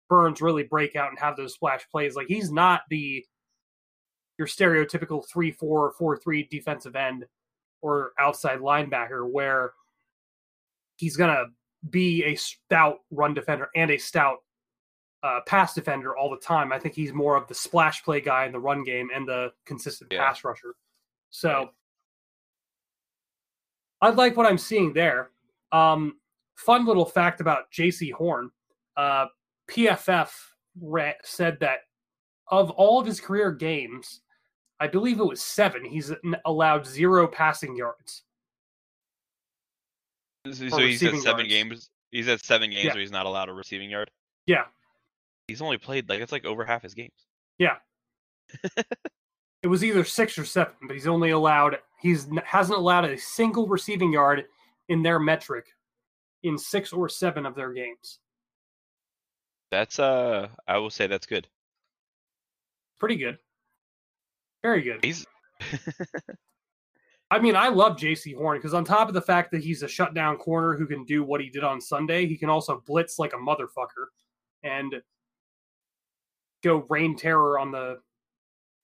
[0.09, 2.15] Burns really break out and have those splash plays.
[2.15, 3.23] Like he's not the
[4.39, 7.25] your stereotypical 3 4 4 3 defensive end
[7.81, 9.73] or outside linebacker where
[10.95, 11.45] he's going to
[11.89, 14.37] be a stout run defender and a stout
[15.23, 16.71] uh, pass defender all the time.
[16.71, 19.51] I think he's more of the splash play guy in the run game and the
[19.65, 20.25] consistent Yeah.
[20.25, 20.75] pass rusher.
[21.29, 21.69] So Right.
[24.01, 25.31] I like what I'm seeing there.
[25.71, 26.19] Um,
[26.55, 28.49] fun little fact about Jaycee Horn.
[28.95, 29.27] Uh,
[29.69, 30.31] PFF
[30.81, 31.79] ra- said that
[32.47, 34.21] of all of his career games,
[34.79, 35.83] I believe it was seven.
[35.83, 36.11] He's
[36.45, 38.23] allowed zero passing yards.
[40.45, 41.49] So, he's at seven yards.
[41.49, 41.89] games.
[42.11, 42.93] He's at seven games Yeah.
[42.93, 44.09] where he's not allowed a receiving yard.
[44.47, 44.65] Yeah,
[45.49, 47.27] He's only played like it's like over half his games.
[47.57, 47.75] yeah.
[49.61, 51.77] it was either six or seven, but he's only allowed.
[52.01, 54.45] He's hasn't allowed a single receiving yard
[54.87, 55.65] in their metric
[56.43, 58.19] in six or seven of their games.
[59.71, 61.47] That's uh, I will say that's good.
[62.99, 63.37] Pretty good.
[64.63, 65.03] Very good.
[65.03, 65.25] He's
[67.31, 69.87] I mean, I love Jaycee Horn because on top of the fact that he's a
[69.87, 73.33] shutdown corner who can do what he did on Sunday, he can also blitz like
[73.33, 74.07] a motherfucker
[74.63, 74.95] and
[76.63, 77.99] go rain terror on the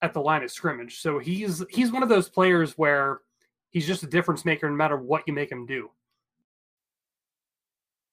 [0.01, 0.99] at the line of scrimmage.
[0.99, 3.19] So he's he's one of those players where
[3.71, 5.89] he's just a difference maker no matter what you make him do.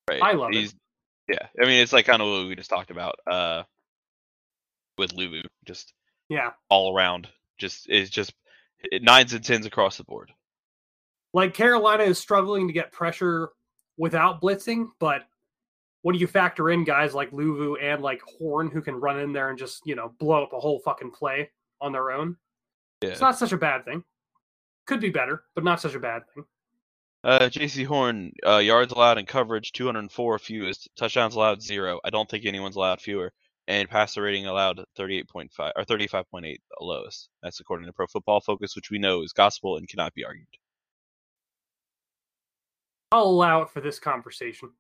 [0.09, 0.23] right.
[0.23, 0.75] I love it.
[1.29, 3.63] Yeah, I mean it's like kind of what we just talked about uh,
[4.99, 5.93] with Luvu, just
[6.29, 6.51] Yeah.
[6.69, 8.33] all around, just is just
[8.91, 10.33] it- nines and tens across the board.
[11.33, 13.51] Like Carolina is struggling to get pressure
[13.97, 15.23] without blitzing, but
[16.03, 19.51] when you factor in guys like Luvu and like Horn who can run in there
[19.51, 22.37] and just, you know, blow up a whole fucking play on their own,
[23.03, 23.11] Yeah.
[23.11, 24.05] It's not such a bad thing.
[24.87, 26.45] Could be better, but not such a bad thing.
[27.25, 32.01] Uh, Jaycee Horn, uh, yards allowed in coverage 204 fewest, touchdowns allowed zero.
[32.05, 33.33] I don't think anyone's allowed fewer,
[33.69, 37.29] and passer rating allowed 38.5 or 35.8, the lowest.
[37.43, 40.49] That's according to Pro Football Focus, which we know is gospel and cannot be argued.
[43.13, 44.71] I'll allow it for this conversation.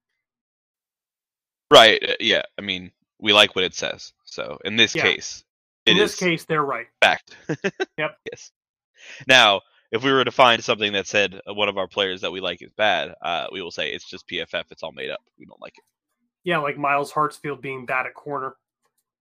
[1.72, 2.02] Right?
[2.11, 2.42] uh, Yeah.
[2.58, 4.12] I mean, we like what it says.
[4.24, 5.02] So in this Yeah.
[5.02, 5.44] case,
[5.87, 6.87] In this case, they're right.
[7.00, 7.37] fact.
[7.98, 8.16] Yep.
[8.30, 8.52] Yes.
[9.26, 12.30] Now, if we were to find something that said uh, one of our players that
[12.32, 14.64] we like is bad, uh, we will say it's just PFF.
[14.70, 15.20] It's all made up.
[15.38, 15.85] We don't like it.
[16.44, 18.56] Yeah, like Myles Hartsfield being bad at corner,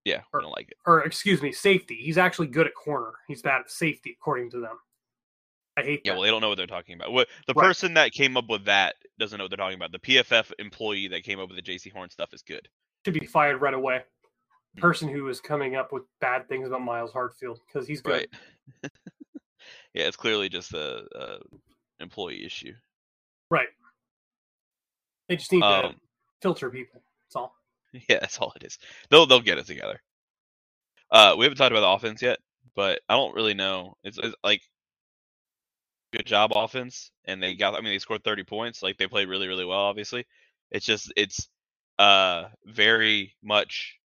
[0.05, 0.77] Yeah, Or- we don't like it.
[0.85, 1.95] or excuse me, safety.
[1.95, 3.13] He's actually good at corner.
[3.27, 4.79] He's bad at safety, according to them.
[5.77, 6.17] I hate Yeah, that.
[6.17, 7.11] well, they don't know what they're talking about.
[7.11, 7.65] What the Right.
[7.67, 9.91] person that came up with that doesn't know what they're talking about.
[9.91, 12.67] The PFF employee that came up with the Jaycee Horn stuff is good.
[13.05, 14.03] Should be fired right away.
[14.75, 14.81] Hmm.
[14.81, 18.27] Person who is coming up with bad things about Myles Hartsfield because he's good.
[18.83, 18.91] Right.
[19.93, 21.37] yeah, it's clearly just a, a
[21.99, 22.73] employee issue.
[23.49, 23.67] Right.
[25.29, 25.95] They just need to Um,
[26.41, 27.01] filter people.
[27.25, 27.55] That's all.
[28.09, 28.77] Yeah, that's all it is.
[29.09, 30.01] They'll they'll get it together.
[31.11, 32.39] Uh, we haven't talked about the offense yet,
[32.73, 33.95] but I don't really know.
[34.05, 34.61] It's, it's like
[36.11, 37.73] good job offense, and they got.
[37.75, 38.83] I mean, they scored thirty points.
[38.83, 39.79] Like they played really really well.
[39.79, 40.25] Obviously,
[40.71, 41.47] it's just it's
[41.99, 43.97] uh very much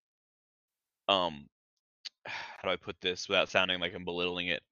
[1.09, 1.47] um
[2.27, 4.63] how do I put this without sounding like I'm belittling it?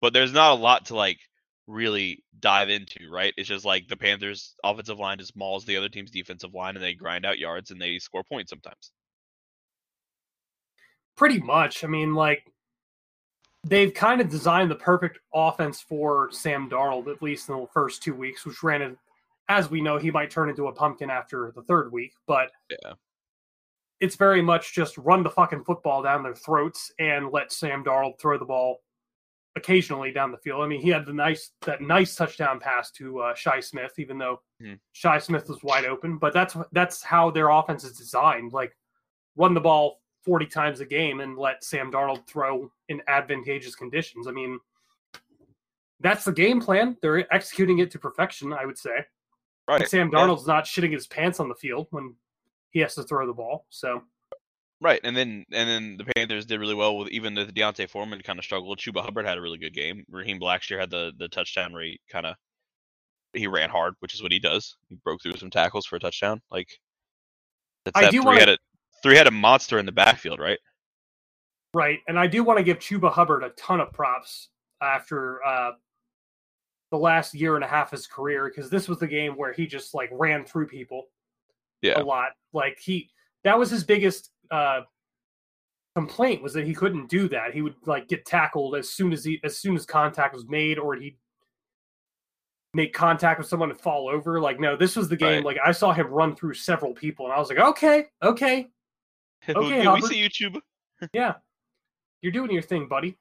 [0.00, 1.18] But there's not a lot to like
[1.66, 3.32] really dive into, right?
[3.36, 6.84] It's just like the Panthers offensive line just mauls the other team's defensive line and
[6.84, 8.92] they grind out yards and they score points sometimes.
[11.16, 11.84] Pretty much.
[11.84, 12.44] I mean, like
[13.64, 18.02] they've kind of designed the perfect offense for Sam Darnold, at least in the first
[18.02, 18.96] two weeks, which granted,
[19.48, 22.94] as we know, he might turn into a pumpkin after the third week, but Yeah.
[24.00, 28.18] it's very much just run the fucking football down their throats and let Sam Darnold
[28.18, 28.82] throw the ball
[29.56, 30.62] occasionally down the field.
[30.62, 34.18] I mean, he had the nice that nice touchdown pass to uh, Shi Smith, even
[34.18, 34.80] though Mhm.
[34.92, 36.18] Shi Smith was wide open.
[36.18, 38.52] But that's that's how their offense is designed.
[38.52, 38.76] Like
[39.36, 44.26] run the ball forty times a game and let Sam Darnold throw in advantageous conditions.
[44.26, 44.58] I mean,
[46.00, 46.96] that's the game plan.
[47.02, 48.52] They're executing it to perfection.
[48.52, 49.04] I would say.
[49.68, 49.80] Right.
[49.80, 50.18] And Sam yeah.
[50.18, 52.14] Darnold's not shitting his pants on the field when
[52.70, 53.66] he has to throw the ball.
[53.70, 54.02] So
[54.84, 58.20] Right, and then and then the Panthers did really well with even the D'Onta Foreman
[58.20, 58.78] kind of struggled.
[58.78, 60.04] Chuba Hubbard had a really good game.
[60.10, 62.34] Raheem Blackshear had the the touchdown rate kind of
[63.32, 64.76] he ran hard, which is what he does.
[64.90, 66.42] He broke through some tackles for a touchdown.
[66.50, 66.68] Like
[67.86, 68.58] That's I do wanna-
[68.94, 70.58] headed three headed monster in the backfield, right?
[71.72, 71.98] Right.
[72.08, 74.48] And I do want to give Chuba Hubbard a ton of props
[74.80, 75.72] after uh,
[76.90, 79.52] the last year and a half of his career because this was the game where
[79.52, 81.06] he just like ran through people
[81.82, 82.00] Yeah.
[82.00, 82.28] a lot.
[82.52, 83.10] Like he
[83.42, 84.82] that was his biggest uh
[85.96, 87.52] complaint was that he couldn't do that.
[87.54, 90.78] He would like get tackled as soon as he as soon as contact was made
[90.78, 91.16] or he'd
[92.74, 94.40] make contact with someone and fall over.
[94.40, 95.44] Like no, this was the game Right.
[95.44, 98.68] like I saw him run through several people and I was like, "Okay, okay.
[99.48, 100.60] Okay, we see YouTube.
[101.12, 101.34] Yeah.
[102.22, 103.18] You're doing your thing, buddy.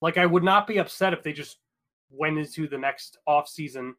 [0.00, 1.58] Like I would not be upset if they just
[2.10, 3.94] went into the next off season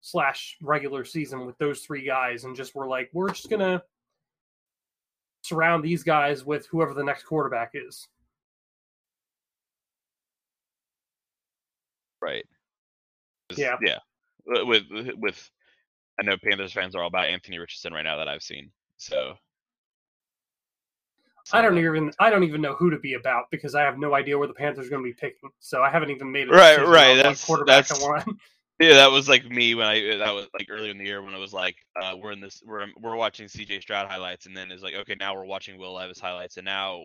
[0.00, 3.82] slash regular season with those three guys and just were like, we're just gonna
[5.42, 8.08] surround these guys with whoever the next quarterback is.
[12.22, 12.46] Right.
[13.56, 13.76] Yeah.
[13.84, 13.98] Yeah.
[14.46, 14.84] With-
[15.18, 15.50] with
[16.18, 18.70] I know Panthers fans are all about Anthony Richardson right now that I've seen.
[18.96, 19.34] So
[21.52, 24.14] I don't even I don't even know who to be about because I have no
[24.14, 25.50] idea where the Panthers are going to be picking.
[25.60, 28.24] So I haven't even made a Right, decision right, that's- quarterback that's-.
[28.80, 31.32] Yeah, that was like me when I that was like earlier in the year when
[31.32, 34.72] I was like uh, we're in this we're we're watching CJ Stroud highlights and then
[34.72, 37.04] it's like okay now we're watching Will Levis highlights and now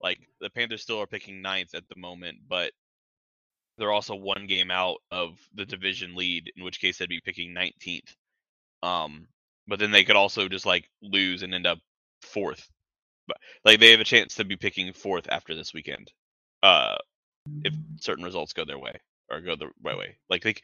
[0.00, 2.72] like the Panthers still are picking ninth at the moment but
[3.76, 7.54] they're also one game out of the division lead in which case they'd be picking
[7.54, 8.14] 19th
[8.82, 9.26] um
[9.66, 11.78] but then they could also just like lose and end up
[12.22, 12.66] fourth
[13.64, 16.12] like they have a chance to be picking fourth after this weekend
[16.62, 16.96] uh
[17.64, 18.94] if certain results go their way
[19.30, 20.18] or go the right way.
[20.28, 20.54] Like they,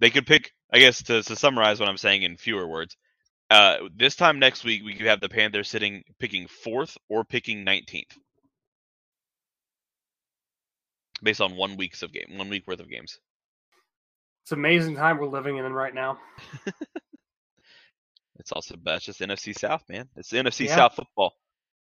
[0.00, 0.52] they could pick.
[0.72, 2.96] I guess to, to summarize what I'm saying in fewer words,
[3.50, 7.64] uh, this time next week we could have the Panthers sitting picking fourth or picking
[7.64, 8.16] 19th,
[11.22, 13.18] based on one week's of game, one week worth of games.
[14.44, 16.18] It's amazing time we're living in right now.
[18.40, 20.08] It's also that's just NFC South, man.
[20.16, 20.70] It's NFC Yeah.
[20.70, 21.34] South football.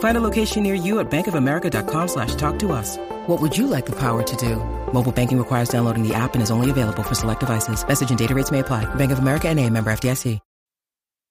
[0.00, 2.96] Find a location near you at bankofamerica.com slash talk to us.
[3.28, 4.56] What would you like the power to do?
[4.92, 7.86] Mobile banking requires downloading the app and is only available for select devices.
[7.86, 8.92] Message and data rates may apply.
[8.96, 10.40] Bank of America and a member FDIC.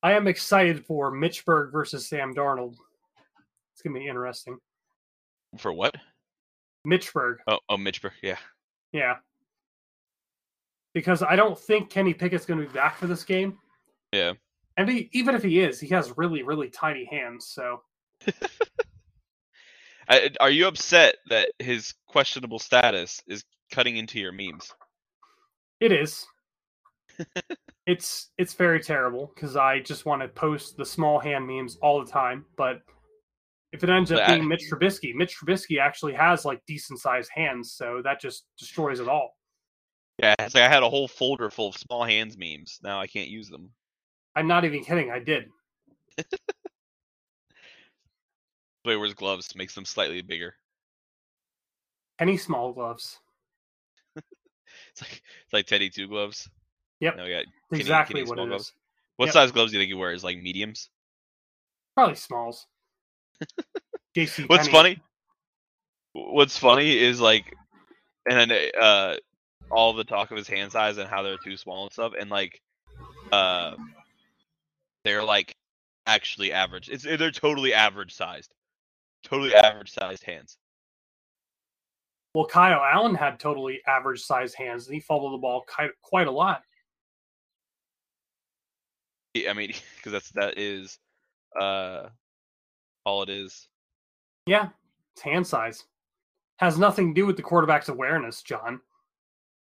[0.03, 2.75] I am excited for Mitchburg versus Sam Darnold.
[3.73, 4.59] It's gonna be interesting.
[5.57, 5.95] For what?
[6.87, 8.01] Mitchburg, Oh, oh, Mitch.
[8.01, 8.37] Bur- Yeah.
[8.91, 9.15] yeah.
[10.93, 13.57] Because I don't think Kenny Pickett's gonna be back for this game.
[14.13, 14.33] Yeah.
[14.77, 17.47] And he, even if he is, he has really, really tiny hands.
[17.47, 17.81] So
[20.09, 24.71] I, are you upset that his questionable status is cutting into your memes?
[25.79, 26.25] it is.
[27.87, 32.03] it's it's very terrible because I just want to post the small hand memes all
[32.03, 32.45] the time.
[32.55, 32.81] But
[33.71, 37.73] if it ends up being Mitch Trubisky, Mitch Trubisky actually has like decent sized hands,
[37.73, 39.31] so that just destroys it all.
[40.19, 42.79] Yeah, it's like I had a whole folder full of small hands memes.
[42.83, 43.71] Now I can't use them.
[44.35, 45.11] I'm not even kidding.
[45.11, 45.45] I did.
[48.95, 50.55] Wears gloves makes them slightly bigger.
[52.19, 53.19] Penny small gloves.
[54.91, 56.49] It's like it's like Teddy Two gloves.
[56.99, 57.17] Yep.
[57.17, 58.63] No, we got Kenny- exactly Kenny what it gloves.
[58.65, 58.73] is.
[59.17, 59.33] What Yep.
[59.33, 60.23] size gloves do you think he wears?
[60.23, 60.89] Like mediums?
[61.95, 62.65] Probably smalls.
[64.17, 64.47] JC.
[64.49, 64.99] What's funny?
[66.13, 67.53] What's funny is like,
[68.29, 69.15] and then uh,
[69.71, 72.29] all the talk of his hand size and how they're too small and stuff, and
[72.29, 72.59] like,
[73.31, 73.75] uh,
[75.03, 75.55] they're like
[76.07, 76.89] actually average.
[76.89, 78.51] It's they're totally average sized,
[79.27, 80.57] totally average sized hands.
[82.33, 86.27] Well, Kyle Allen had totally average sized hands, and he fumbled the ball quite, quite
[86.27, 86.61] a lot.
[89.35, 90.99] I mean, because that's that is,
[91.59, 92.09] uh,
[93.05, 93.67] all it is.
[94.45, 94.69] Yeah,
[95.13, 95.83] it's hand size.
[96.59, 98.81] Has nothing to do with the quarterback's awareness, John.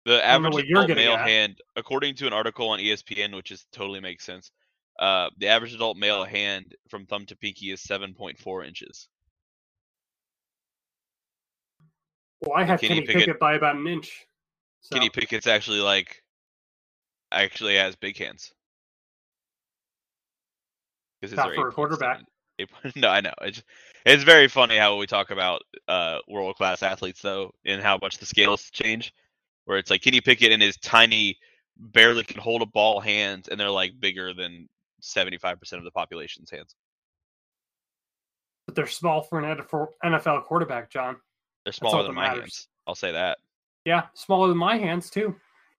[0.05, 1.28] The average what you're adult male at.
[1.28, 4.51] hand, according to an article on ESPN, which is totally makes sense,
[4.99, 9.09] uh, the average adult male hand from thumb to pinky is 7.4 inches.
[12.43, 14.26] Well, I have Kenny Kenny, Pickett- Pickett by about an inch.
[14.80, 16.22] So, Kenny Pickett's actually like,
[17.30, 18.53] actually has big hands.
[21.22, 22.22] Not for a quarterback.
[22.59, 23.32] 8 no, I know.
[23.43, 23.62] It's
[24.05, 28.18] it's very funny how we talk about uh, world class athletes though, and how much
[28.18, 29.14] the scales change.
[29.64, 31.38] Where it's like Kenny Pickett and his tiny,
[31.76, 34.68] barely can hold a ball hands, and they're like bigger than
[35.01, 36.74] seventy five percent of the population's hands.
[38.66, 39.59] but they're small for an
[40.05, 41.16] NFL quarterback, John.
[41.64, 42.40] They're smaller than my matters.
[42.40, 42.68] hands.
[42.86, 43.38] I'll say that.
[43.84, 45.34] Yeah, smaller than my hands too.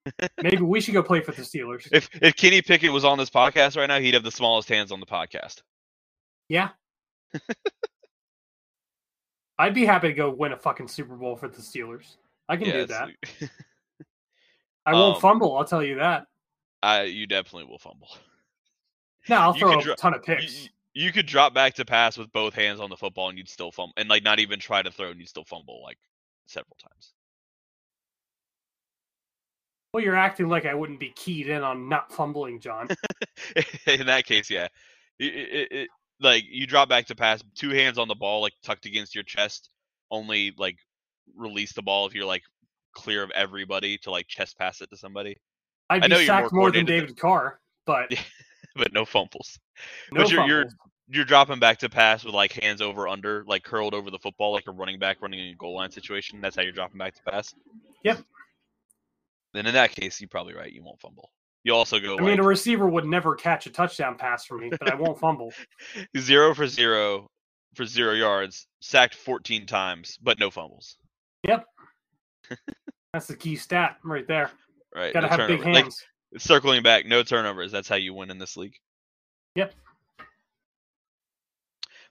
[0.42, 1.88] Maybe we should go play for the Steelers.
[1.90, 4.92] If if Kenny Pickett was on this podcast right now, he'd have the smallest hands
[4.92, 5.62] on the podcast.
[6.48, 6.70] Yeah.
[9.58, 12.16] I'd be happy to go win a fucking Super Bowl for the Steelers.
[12.48, 13.08] I can do that.
[14.86, 15.56] I won't um, fumble.
[15.56, 16.26] I'll tell you that.
[16.82, 18.08] I you definitely will fumble.
[19.28, 20.64] No, I'll throw a dro- ton of picks.
[20.64, 23.48] You, you, could drop back to pass with both hands on the football and you'd
[23.48, 25.98] still fumble, and like not even try to throw and you'd still fumble like
[26.46, 27.12] several times.
[29.92, 32.88] Well, you're acting like I wouldn't be keyed in on not fumbling, John.
[33.86, 34.66] in that case, yeah.
[35.20, 35.88] It, it, it,
[36.20, 39.22] like you drop back to pass, two hands on the ball, like tucked against your
[39.22, 39.70] chest.
[40.10, 40.76] Only like
[41.36, 42.42] release the ball if you're like
[42.94, 45.36] clear of everybody to like chest pass it to somebody.
[45.90, 48.10] I'd be I know sacked more, more than David Carr, but
[48.74, 49.58] but no fumbles.
[50.12, 50.48] No but you're, fumbles.
[50.48, 50.66] you're
[51.08, 54.52] you're dropping back to pass with like hands over under, like curled over the football,
[54.52, 56.40] like a running back running in a goal line situation.
[56.40, 57.54] That's how you're dropping back to pass.
[58.04, 58.20] Yep.
[59.52, 60.72] Then in that case, you're probably right.
[60.72, 61.30] You won't fumble.
[61.62, 62.12] You also go.
[62.12, 64.94] I like, mean, a receiver would never catch a touchdown pass from me, but I
[64.94, 65.52] won't fumble.
[66.18, 67.28] Zero for zero
[67.74, 70.96] for zero yards, sacked 14 times, but no fumbles.
[71.46, 71.64] Yep.
[73.12, 74.50] That's the key stat right there.
[74.94, 75.12] Right.
[75.12, 75.64] Got to no have turnover.
[75.64, 76.04] big hands.
[76.36, 77.70] Circling back, no turnovers.
[77.70, 78.76] That's how you win in this league.
[79.54, 79.72] Yep.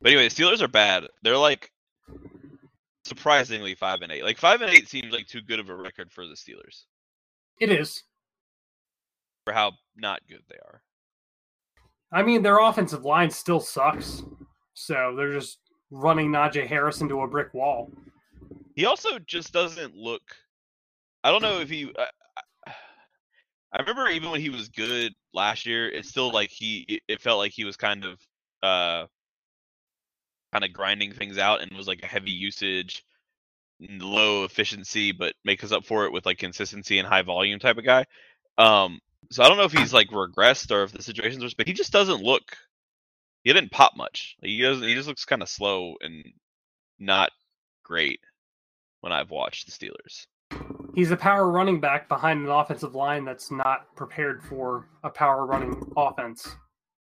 [0.02, 1.06] But anyway, the Steelers are bad.
[1.24, 1.72] They're like
[3.06, 4.24] surprisingly five and eight.
[4.24, 6.84] Like five and eight seems like too good of a record for the Steelers.
[7.60, 8.04] It is.
[9.46, 10.82] For how not good they are.
[12.12, 14.24] I mean, their offensive line still sucks.
[14.74, 15.60] So they're just
[15.92, 17.92] running Najee Harris into a brick wall.
[18.76, 20.22] He also just doesn't look.
[21.24, 21.94] I don't know if he.
[23.74, 27.02] I, remember even when he was good last year, it's still like he.
[27.08, 28.20] It felt like he was kind of,
[28.62, 29.08] uh,
[30.54, 33.04] kind of grinding things out and was like a heavy usage,
[33.80, 37.78] low efficiency, but make us up for it with like consistency and high volume type
[37.78, 38.06] of guy.
[38.58, 39.00] Um,
[39.32, 41.74] so I don't know if he's like regressed or if the situation's worse, but he
[41.74, 42.56] just doesn't look.
[43.44, 44.36] He didn't pop much.
[44.42, 44.88] He doesn't.
[44.88, 46.24] He just looks kind of slow and
[47.00, 47.32] not
[47.84, 48.20] great
[49.02, 50.28] when I've watched the Steelers.
[50.94, 55.46] He's a power running back behind an offensive line that's not prepared for a power
[55.46, 56.56] running offense.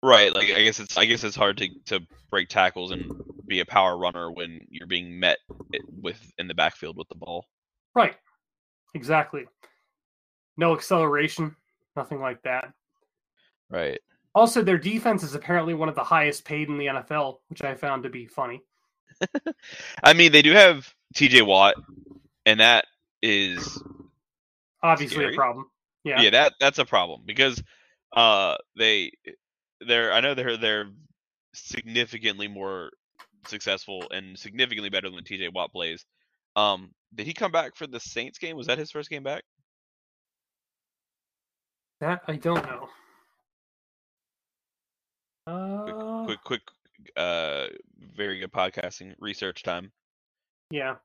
[0.04, 0.34] Right.
[0.34, 3.12] Like I guess it's I guess it's hard to to break tackles and
[3.48, 5.38] be a power runner when you're being met
[6.02, 7.46] with in the backfield with the ball.
[7.96, 8.16] Right.
[8.94, 9.46] Exactly.
[10.58, 11.56] No acceleration,
[11.96, 12.72] nothing like that.
[13.70, 14.00] Right.
[14.36, 17.74] Also, their defense is apparently one of the highest paid in the NFL, which I
[17.74, 18.62] found to be funny.
[20.04, 21.76] I mean, they do have TJ Watt,
[22.46, 22.86] and that
[23.22, 23.82] is
[24.84, 25.34] obviously scary.
[25.34, 25.66] a problem.
[26.04, 27.62] Yeah, yeah, that that's a problem because
[28.16, 29.12] uh they
[29.86, 30.90] they're I know they're they're
[31.54, 32.92] significantly more
[33.48, 36.06] successful and significantly better than TJ Watt plays.
[36.56, 38.58] Um, did he come back for the Saints game?
[38.58, 39.44] Was that his first game back?
[42.02, 42.90] That I don't know.
[45.48, 46.26] Uh...
[46.26, 47.68] Quick, quick, quick, uh,
[48.16, 49.92] very good podcasting research time.
[50.70, 50.96] Yeah.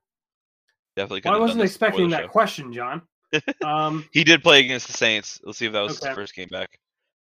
[0.95, 1.21] Definitely.
[1.25, 2.27] Well, I wasn't expecting that show.
[2.27, 3.01] question, John.
[3.65, 5.39] Um, he did play against the Saints.
[5.43, 6.09] Let's see if that was okay.
[6.09, 6.79] his first game back.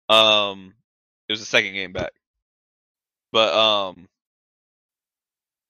[0.09, 0.73] Um,
[1.29, 2.11] it was the second game back,
[3.31, 4.09] but um,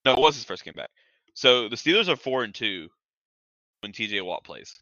[0.04, 0.90] no, it was his first game back.
[1.36, 2.90] So the Steelers are four and two
[3.82, 4.74] when TJ Watt plays.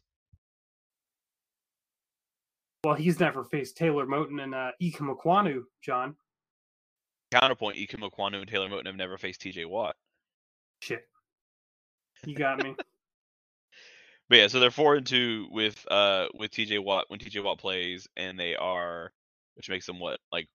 [2.84, 6.16] Well, he's never faced Taylor Moton and uh, Ekwonu, John.
[7.32, 9.94] Counterpoint: Ikem Ekwonu and Taylor Moton have never faced TJ Watt.
[10.80, 11.06] Shit.
[12.24, 12.74] You got me.
[14.30, 17.58] But yeah, so they're four and two with uh with TJ Watt when TJ Watt
[17.58, 19.12] plays, and they are,
[19.56, 20.48] which makes them what like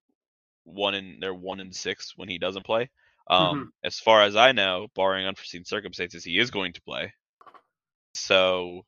[0.63, 2.89] one in they're one in six when he doesn't play.
[3.29, 3.63] Um, mm-hmm.
[3.83, 7.13] as far as I know, barring unforeseen circumstances, he is going to play.
[8.13, 8.85] So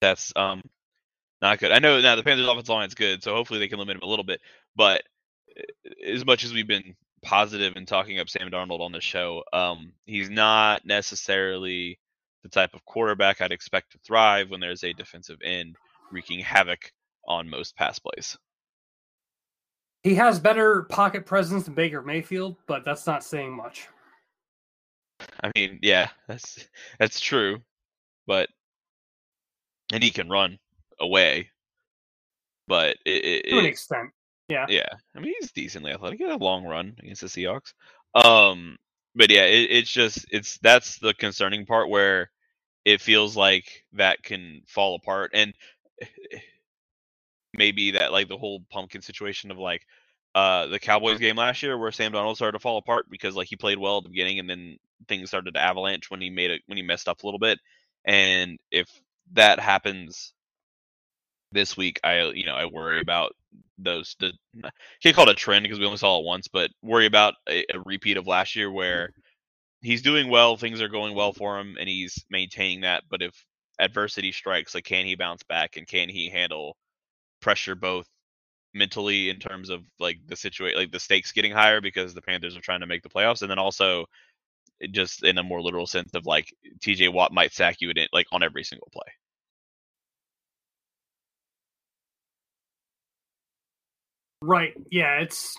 [0.00, 0.62] that's um
[1.42, 1.72] not good.
[1.72, 4.02] I know now the Panthers' offensive line is good, so hopefully they can limit him
[4.02, 4.40] a little bit.
[4.74, 5.02] But
[6.06, 9.42] as much as we've been positive in talking up Sam Darnold on the show.
[9.52, 11.98] Um, he's not necessarily
[12.44, 15.74] the type of quarterback I'd expect to thrive when there's a defensive end
[16.12, 16.92] wreaking havoc
[17.26, 18.36] on most pass plays.
[20.04, 23.88] He has better pocket presence than Baker Mayfield, but that's not saying much.
[25.42, 26.68] I mean, yeah, that's
[26.98, 27.58] that's true,
[28.26, 28.50] but
[29.92, 30.58] and he can run
[31.00, 31.50] away,
[32.68, 34.10] but it, it, to an extent.
[34.48, 34.66] Yeah.
[34.68, 34.88] Yeah.
[35.16, 36.18] I mean, he's decently athletic.
[36.18, 37.72] He had a long run against the Seahawks.
[38.14, 38.76] Um,
[39.14, 42.30] but yeah, it, it's just it's that's the concerning part where
[42.84, 45.54] it feels like that can fall apart, and
[46.00, 46.38] eh,
[47.54, 49.86] maybe that like the whole pumpkin situation of like
[50.34, 51.22] uh, the Cowboys mm-hmm.
[51.22, 53.98] game last year where Sam Darnold started to fall apart because like he played well
[53.98, 54.76] at the beginning and then
[55.06, 57.58] things started to avalanche when he made it when he messed up a little bit.
[58.04, 58.88] And if
[59.32, 60.32] that happens
[61.52, 63.32] this week, I you know I worry about
[63.78, 64.16] those.
[64.18, 64.32] The
[65.02, 67.64] can't call it a trend because we only saw it once, but worry about a,
[67.72, 68.76] a repeat of last year mm-hmm.
[68.76, 69.10] where
[69.84, 73.04] he's doing well, things are going well for him, and he's maintaining that.
[73.10, 73.34] But if
[73.78, 76.76] adversity strikes, like can he bounce back and can he handle
[77.40, 78.06] pressure both
[78.74, 82.56] mentally in terms of like the situation, like the stakes getting higher because the Panthers
[82.56, 84.06] are trying to make the playoffs, and then also
[84.82, 88.08] eh, just in a more literal sense of like TJ Watt might sack you in
[88.12, 89.12] like on every single play.
[94.42, 94.74] Right.
[94.90, 95.56] Yeah, it's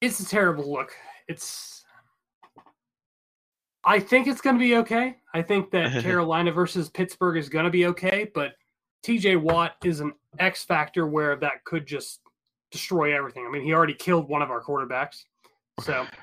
[0.00, 0.92] it's a terrible look.
[1.28, 1.84] It's
[3.84, 5.16] I think it's going to be okay.
[5.34, 8.52] I think that Carolina versus Pittsburgh is going to be okay, but
[9.04, 12.20] TJ Watt is an X factor where that could just
[12.70, 13.46] destroy everything.
[13.46, 15.24] I mean, he already killed one of our quarterbacks.
[15.80, 16.06] So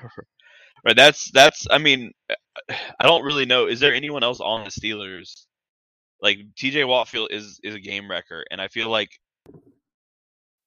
[0.84, 2.12] Right, that's that's I mean
[2.70, 3.66] I don't really know.
[3.66, 5.46] Is there anyone else on the Steelers?
[6.20, 9.10] Like TJ Watt feel is is a game wrecker and I feel like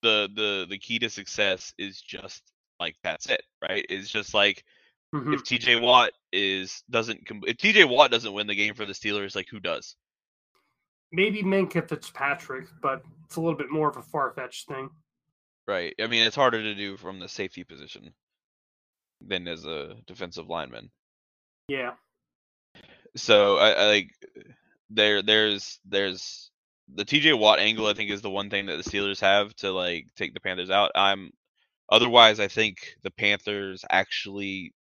[0.02, 2.44] the the the key to success is just
[2.80, 3.86] like that's it, right?
[3.90, 4.64] It's just like
[5.14, 5.34] mhm.
[5.34, 9.36] if TJ Watt is doesn't if TJ Watt doesn't win the game for the Steelers,
[9.36, 9.96] like who does?
[11.16, 14.90] maybe Minkah Fitzpatrick, but it's a little bit more of a far fetched thing.
[15.68, 15.96] Right.
[16.00, 18.14] I mean, it's harder to do from the safety position
[19.26, 20.92] than as a defensive lineman.
[21.68, 21.94] Yeah.
[23.16, 24.12] So I, I like
[24.90, 26.52] there there's there's
[26.94, 29.72] the TJ Watt angle I think is the one thing that the Steelers have to
[29.72, 30.92] like take the Panthers out.
[30.94, 31.32] I'm
[31.90, 34.74] otherwise I think the Panthers actually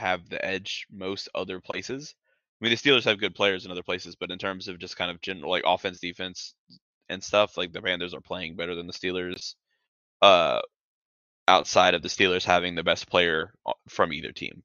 [0.00, 2.14] have the edge most other places.
[2.60, 4.96] I mean the Steelers have good players in other places, but in terms of just
[4.96, 6.54] kind of general like offense defense
[7.08, 9.54] and stuff, like the Panthers are playing better than the Steelers.
[10.22, 10.60] Uh
[11.48, 14.62] outside of the Steelers having the best player uh, from either team.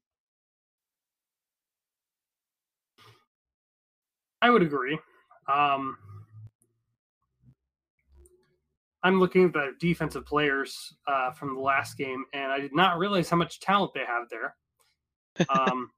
[4.42, 4.98] I would agree.
[5.52, 5.96] Um,
[9.02, 12.98] I'm looking at the defensive players uh, from the last game, and I did not
[12.98, 14.56] realize how much talent they have there.
[15.48, 15.90] Um,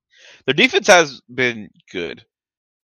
[0.46, 2.24] Their defense has been good.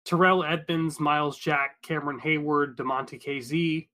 [0.05, 3.89] Terrell Edmunds, Myles Jack, Cameron Heyward, Damontae Kazee.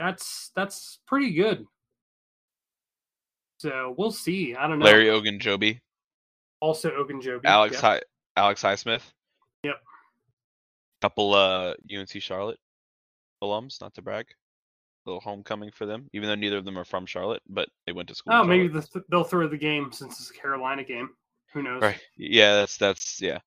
[0.00, 1.66] That's that's pretty good.
[3.58, 4.56] So we'll see.
[4.56, 4.86] I don't know.
[4.86, 5.78] Larry Ogunjobi,
[6.60, 7.44] also Ogunjobi.
[7.44, 7.80] Alex yeah.
[7.80, 8.02] Hi-
[8.36, 9.02] Alex Highsmith.
[9.62, 9.76] Yep.
[11.02, 12.58] Couple uh UNC Charlotte
[13.42, 14.26] alums, not to brag.
[15.06, 18.08] Little homecoming for them, even though neither of them are from Charlotte, but they went
[18.08, 18.32] to school.
[18.34, 21.10] Oh, maybe the, they'll throw the game since it's a Carolina game.
[21.52, 21.82] Who knows?
[21.82, 22.00] Right.
[22.16, 23.38] Yeah, that's that's yeah.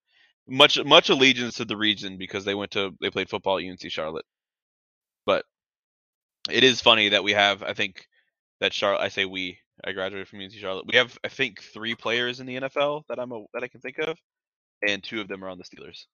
[0.48, 3.80] Much much allegiance to the region because they went to they played football at UNC
[3.90, 4.26] Charlotte.
[5.26, 5.46] But
[6.52, 8.06] it is funny that we have I think
[8.60, 10.86] that Charlotte I say we I graduated from UNC Charlotte.
[10.88, 13.80] We have I think three players in the NFL that I'm a, that I can
[13.80, 14.18] think of,
[14.86, 16.06] and two of them are on the Steelers.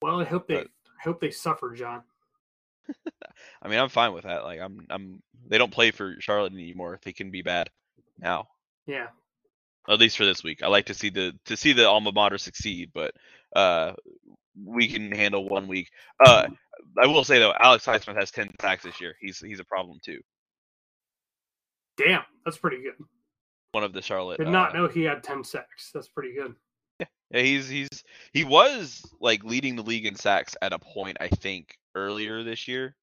[0.00, 0.68] Well, I hope they But-
[1.04, 2.02] hope they suffer, John.
[3.62, 4.44] I mean, I'm fine with that.
[4.44, 6.98] Like I'm I'm they don't play for Charlotte anymore.
[7.04, 7.70] They can be bad
[8.18, 8.48] now.
[8.86, 9.08] Yeah.
[9.88, 10.62] At least for this week.
[10.62, 13.12] I like to see the to see the alma mater succeed, but
[13.54, 13.92] uh
[14.64, 15.90] we can handle one week.
[16.24, 16.48] Uh
[17.00, 19.14] I will say though, Alex Highsmith has ten sacks this year.
[19.20, 20.20] He's he's a problem too.
[21.96, 22.94] Damn, that's pretty good.
[23.72, 24.38] One of the Charlotte.
[24.38, 25.90] Did not uh, know he had ten sacks.
[25.92, 26.54] That's pretty good.
[27.00, 27.06] Yeah,
[27.42, 31.76] he's he's he was like leading the league in sacks at a point I think
[31.94, 32.94] earlier this year,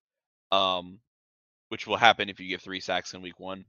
[0.52, 1.00] um,
[1.70, 3.66] which will happen if you give three sacks in week one,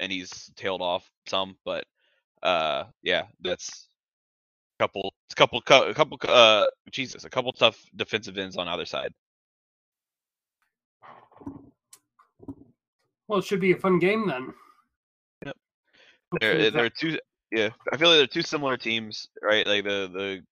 [0.00, 1.56] and he's tailed off some.
[1.64, 1.84] But
[2.42, 3.88] uh, yeah, that's
[4.78, 8.84] a couple, a couple, a couple, uh, Jesus, a couple tough defensive ends on either
[8.84, 9.12] side.
[13.26, 14.52] Well, it should be a fun game then.
[15.46, 15.56] Yep.
[16.32, 17.18] Hopefully They're that- they're two.
[17.54, 19.66] Yeah, I feel like they're two similar teams, right?
[19.66, 20.42] Like the the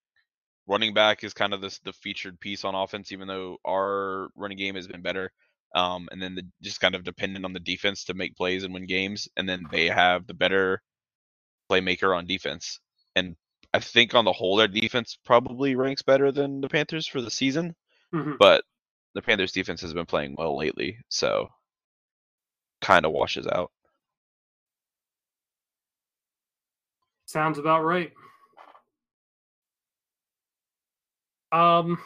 [0.69, 4.59] running back is kind of this the featured piece on offense, even though our running
[4.59, 5.31] game has been better.
[5.75, 8.73] Um, and then the, just kind of dependent on the defense to make plays and
[8.75, 10.81] win games, and then they have the better
[11.71, 12.79] playmaker on defense.
[13.17, 13.37] And
[13.75, 17.31] I think on the whole, their defense probably ranks better than the Panthers for the
[17.31, 17.75] season,
[18.15, 18.37] Mhm.
[18.39, 18.65] but
[19.15, 21.49] the Panthers defense has been playing well lately, so
[22.83, 23.73] kind of washes out.
[27.33, 28.13] Sounds about right.
[31.51, 31.99] Um,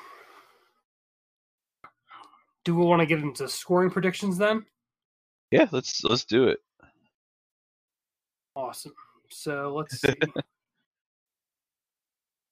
[2.65, 4.65] do we want to get into scoring predictions then?
[5.51, 6.61] Yeah, let's let's do it.
[8.55, 8.95] Awesome.
[9.29, 10.15] So let's see.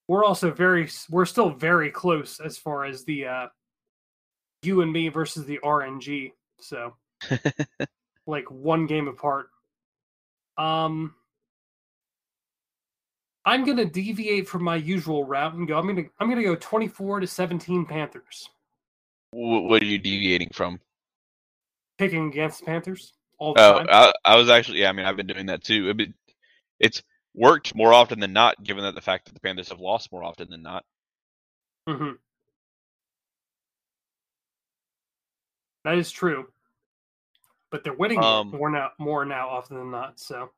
[0.09, 3.47] we're also very we're still very close as far as the uh
[4.63, 6.33] you and me versus the RNG.
[6.59, 6.93] So
[8.27, 9.47] like one game apart.
[10.57, 11.15] Um
[13.45, 15.77] I'm gonna deviate from my usual route and go.
[15.77, 18.49] I'm gonna I'm gonna go 24 to 17 Panthers.
[19.31, 20.79] What are you deviating from?
[21.97, 23.87] Picking against the Panthers all the Oh, time.
[23.89, 24.89] I, I was actually yeah.
[24.89, 25.93] I mean, I've been doing that too.
[25.97, 26.13] It,
[26.79, 30.11] it's worked more often than not, given that the fact that the Panthers have lost
[30.11, 30.83] more often than not.
[31.87, 32.11] hmm
[35.83, 36.47] That is true.
[37.71, 40.19] But they're winning Um, more now more now often than not.
[40.19, 40.51] So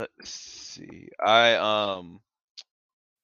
[0.00, 1.08] Let's see.
[1.24, 2.20] I um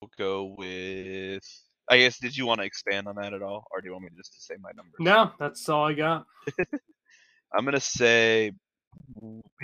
[0.00, 1.44] will go with.
[1.90, 2.18] I guess.
[2.18, 4.32] Did you want to expand on that at all, or do you want me just
[4.34, 4.92] to say my number?
[4.98, 6.26] no, that's all I got.
[7.56, 8.52] I'm gonna say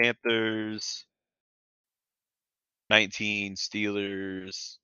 [0.01, 1.05] Panthers
[2.91, 4.77] 19, Steelers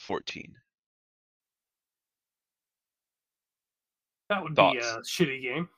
[0.00, 0.54] 14.
[4.28, 4.74] That would Thoughts?
[4.74, 5.68] be a shitty game.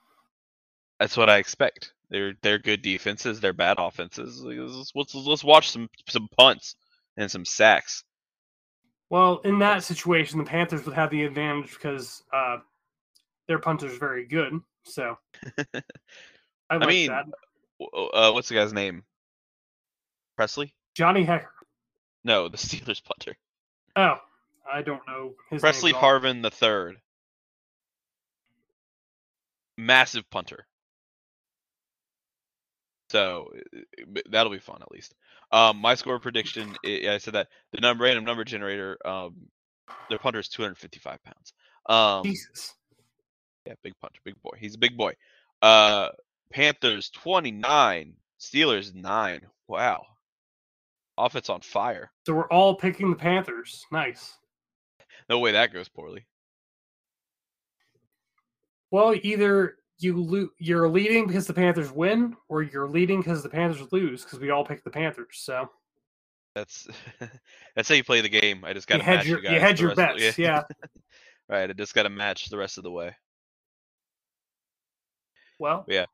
[1.00, 1.92] That's what I expect.
[2.12, 3.40] They're they're good defenses.
[3.40, 4.42] They're bad offenses.
[4.44, 6.76] Let's, let's, let's watch some some punts
[7.16, 8.04] and some sacks.
[9.08, 12.58] Well, in that situation, the Panthers would have the advantage because uh,
[13.48, 14.60] their punter's very good.
[14.84, 15.16] So
[16.70, 17.24] I like mean, that.
[17.80, 19.04] Uh, what's the guy's name?
[20.36, 20.74] Pressley?
[20.94, 21.46] Johnny Hekker.
[22.24, 23.36] No, the Steelers punter.
[23.96, 24.16] Oh,
[24.70, 25.94] I don't know his Pressley.
[25.94, 26.96] Harvin the third.
[29.78, 30.66] Massive punter.
[33.12, 33.52] So
[34.30, 35.14] that'll be fun at least.
[35.52, 39.34] Um, my score prediction, i said that the number random number generator, um,
[40.08, 41.52] their punter is 255 pounds.
[41.90, 42.74] Um, Jesus.
[43.66, 44.52] yeah, big punter, big boy.
[44.58, 45.12] He's a big boy.
[45.60, 46.08] Uh,
[46.50, 49.42] Panthers 29, Steelers nine.
[49.68, 50.04] Wow,
[51.18, 52.10] offense on fire.
[52.26, 53.84] So we're all picking the Panthers.
[53.92, 54.38] Nice.
[55.28, 56.24] No way that goes poorly.
[58.90, 63.48] Well, either you lo- you're leading because the Panthers win, or you're leading because the
[63.48, 65.38] Panthers lose because we all picked the Panthers.
[65.40, 65.68] So
[66.54, 66.88] That's
[67.76, 68.64] that's how you play the game.
[68.64, 70.38] I just got you to hedge match your you you hedge your rest of bets.
[70.38, 70.62] yeah.
[71.48, 71.70] right.
[71.70, 73.14] I just got to match the rest of the way.
[75.58, 76.06] Well, Yeah.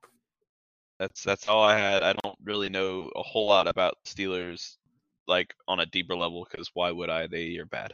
[0.99, 2.03] That's that's all I had.
[2.03, 4.77] I don't really know a whole lot about Steelers,
[5.29, 7.29] like on a deeper level, because why would I?
[7.29, 7.93] They are bad.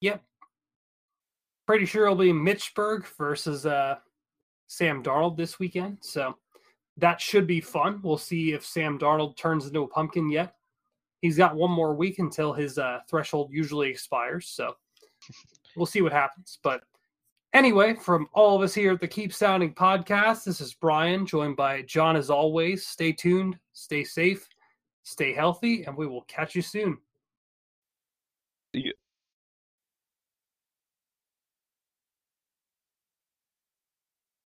[0.00, 0.22] Yep.
[1.68, 3.96] Pretty sure it'll be Mitchburg versus uh,
[4.68, 5.98] Sam Darnold this weekend.
[6.00, 6.38] So
[6.96, 8.00] that should be fun.
[8.02, 10.54] We'll see if Sam Darnold turns into a pumpkin yet.
[11.20, 14.48] He's got one more week until his uh, threshold usually expires.
[14.48, 14.76] So
[15.76, 16.58] we'll see what happens.
[16.62, 16.80] But
[17.52, 21.56] anyway, from all of us here at the Keep Sounding podcast, this is Brian, joined
[21.56, 22.86] by John as always.
[22.86, 24.48] Stay tuned, stay safe,
[25.02, 26.96] stay healthy, and we will catch you soon.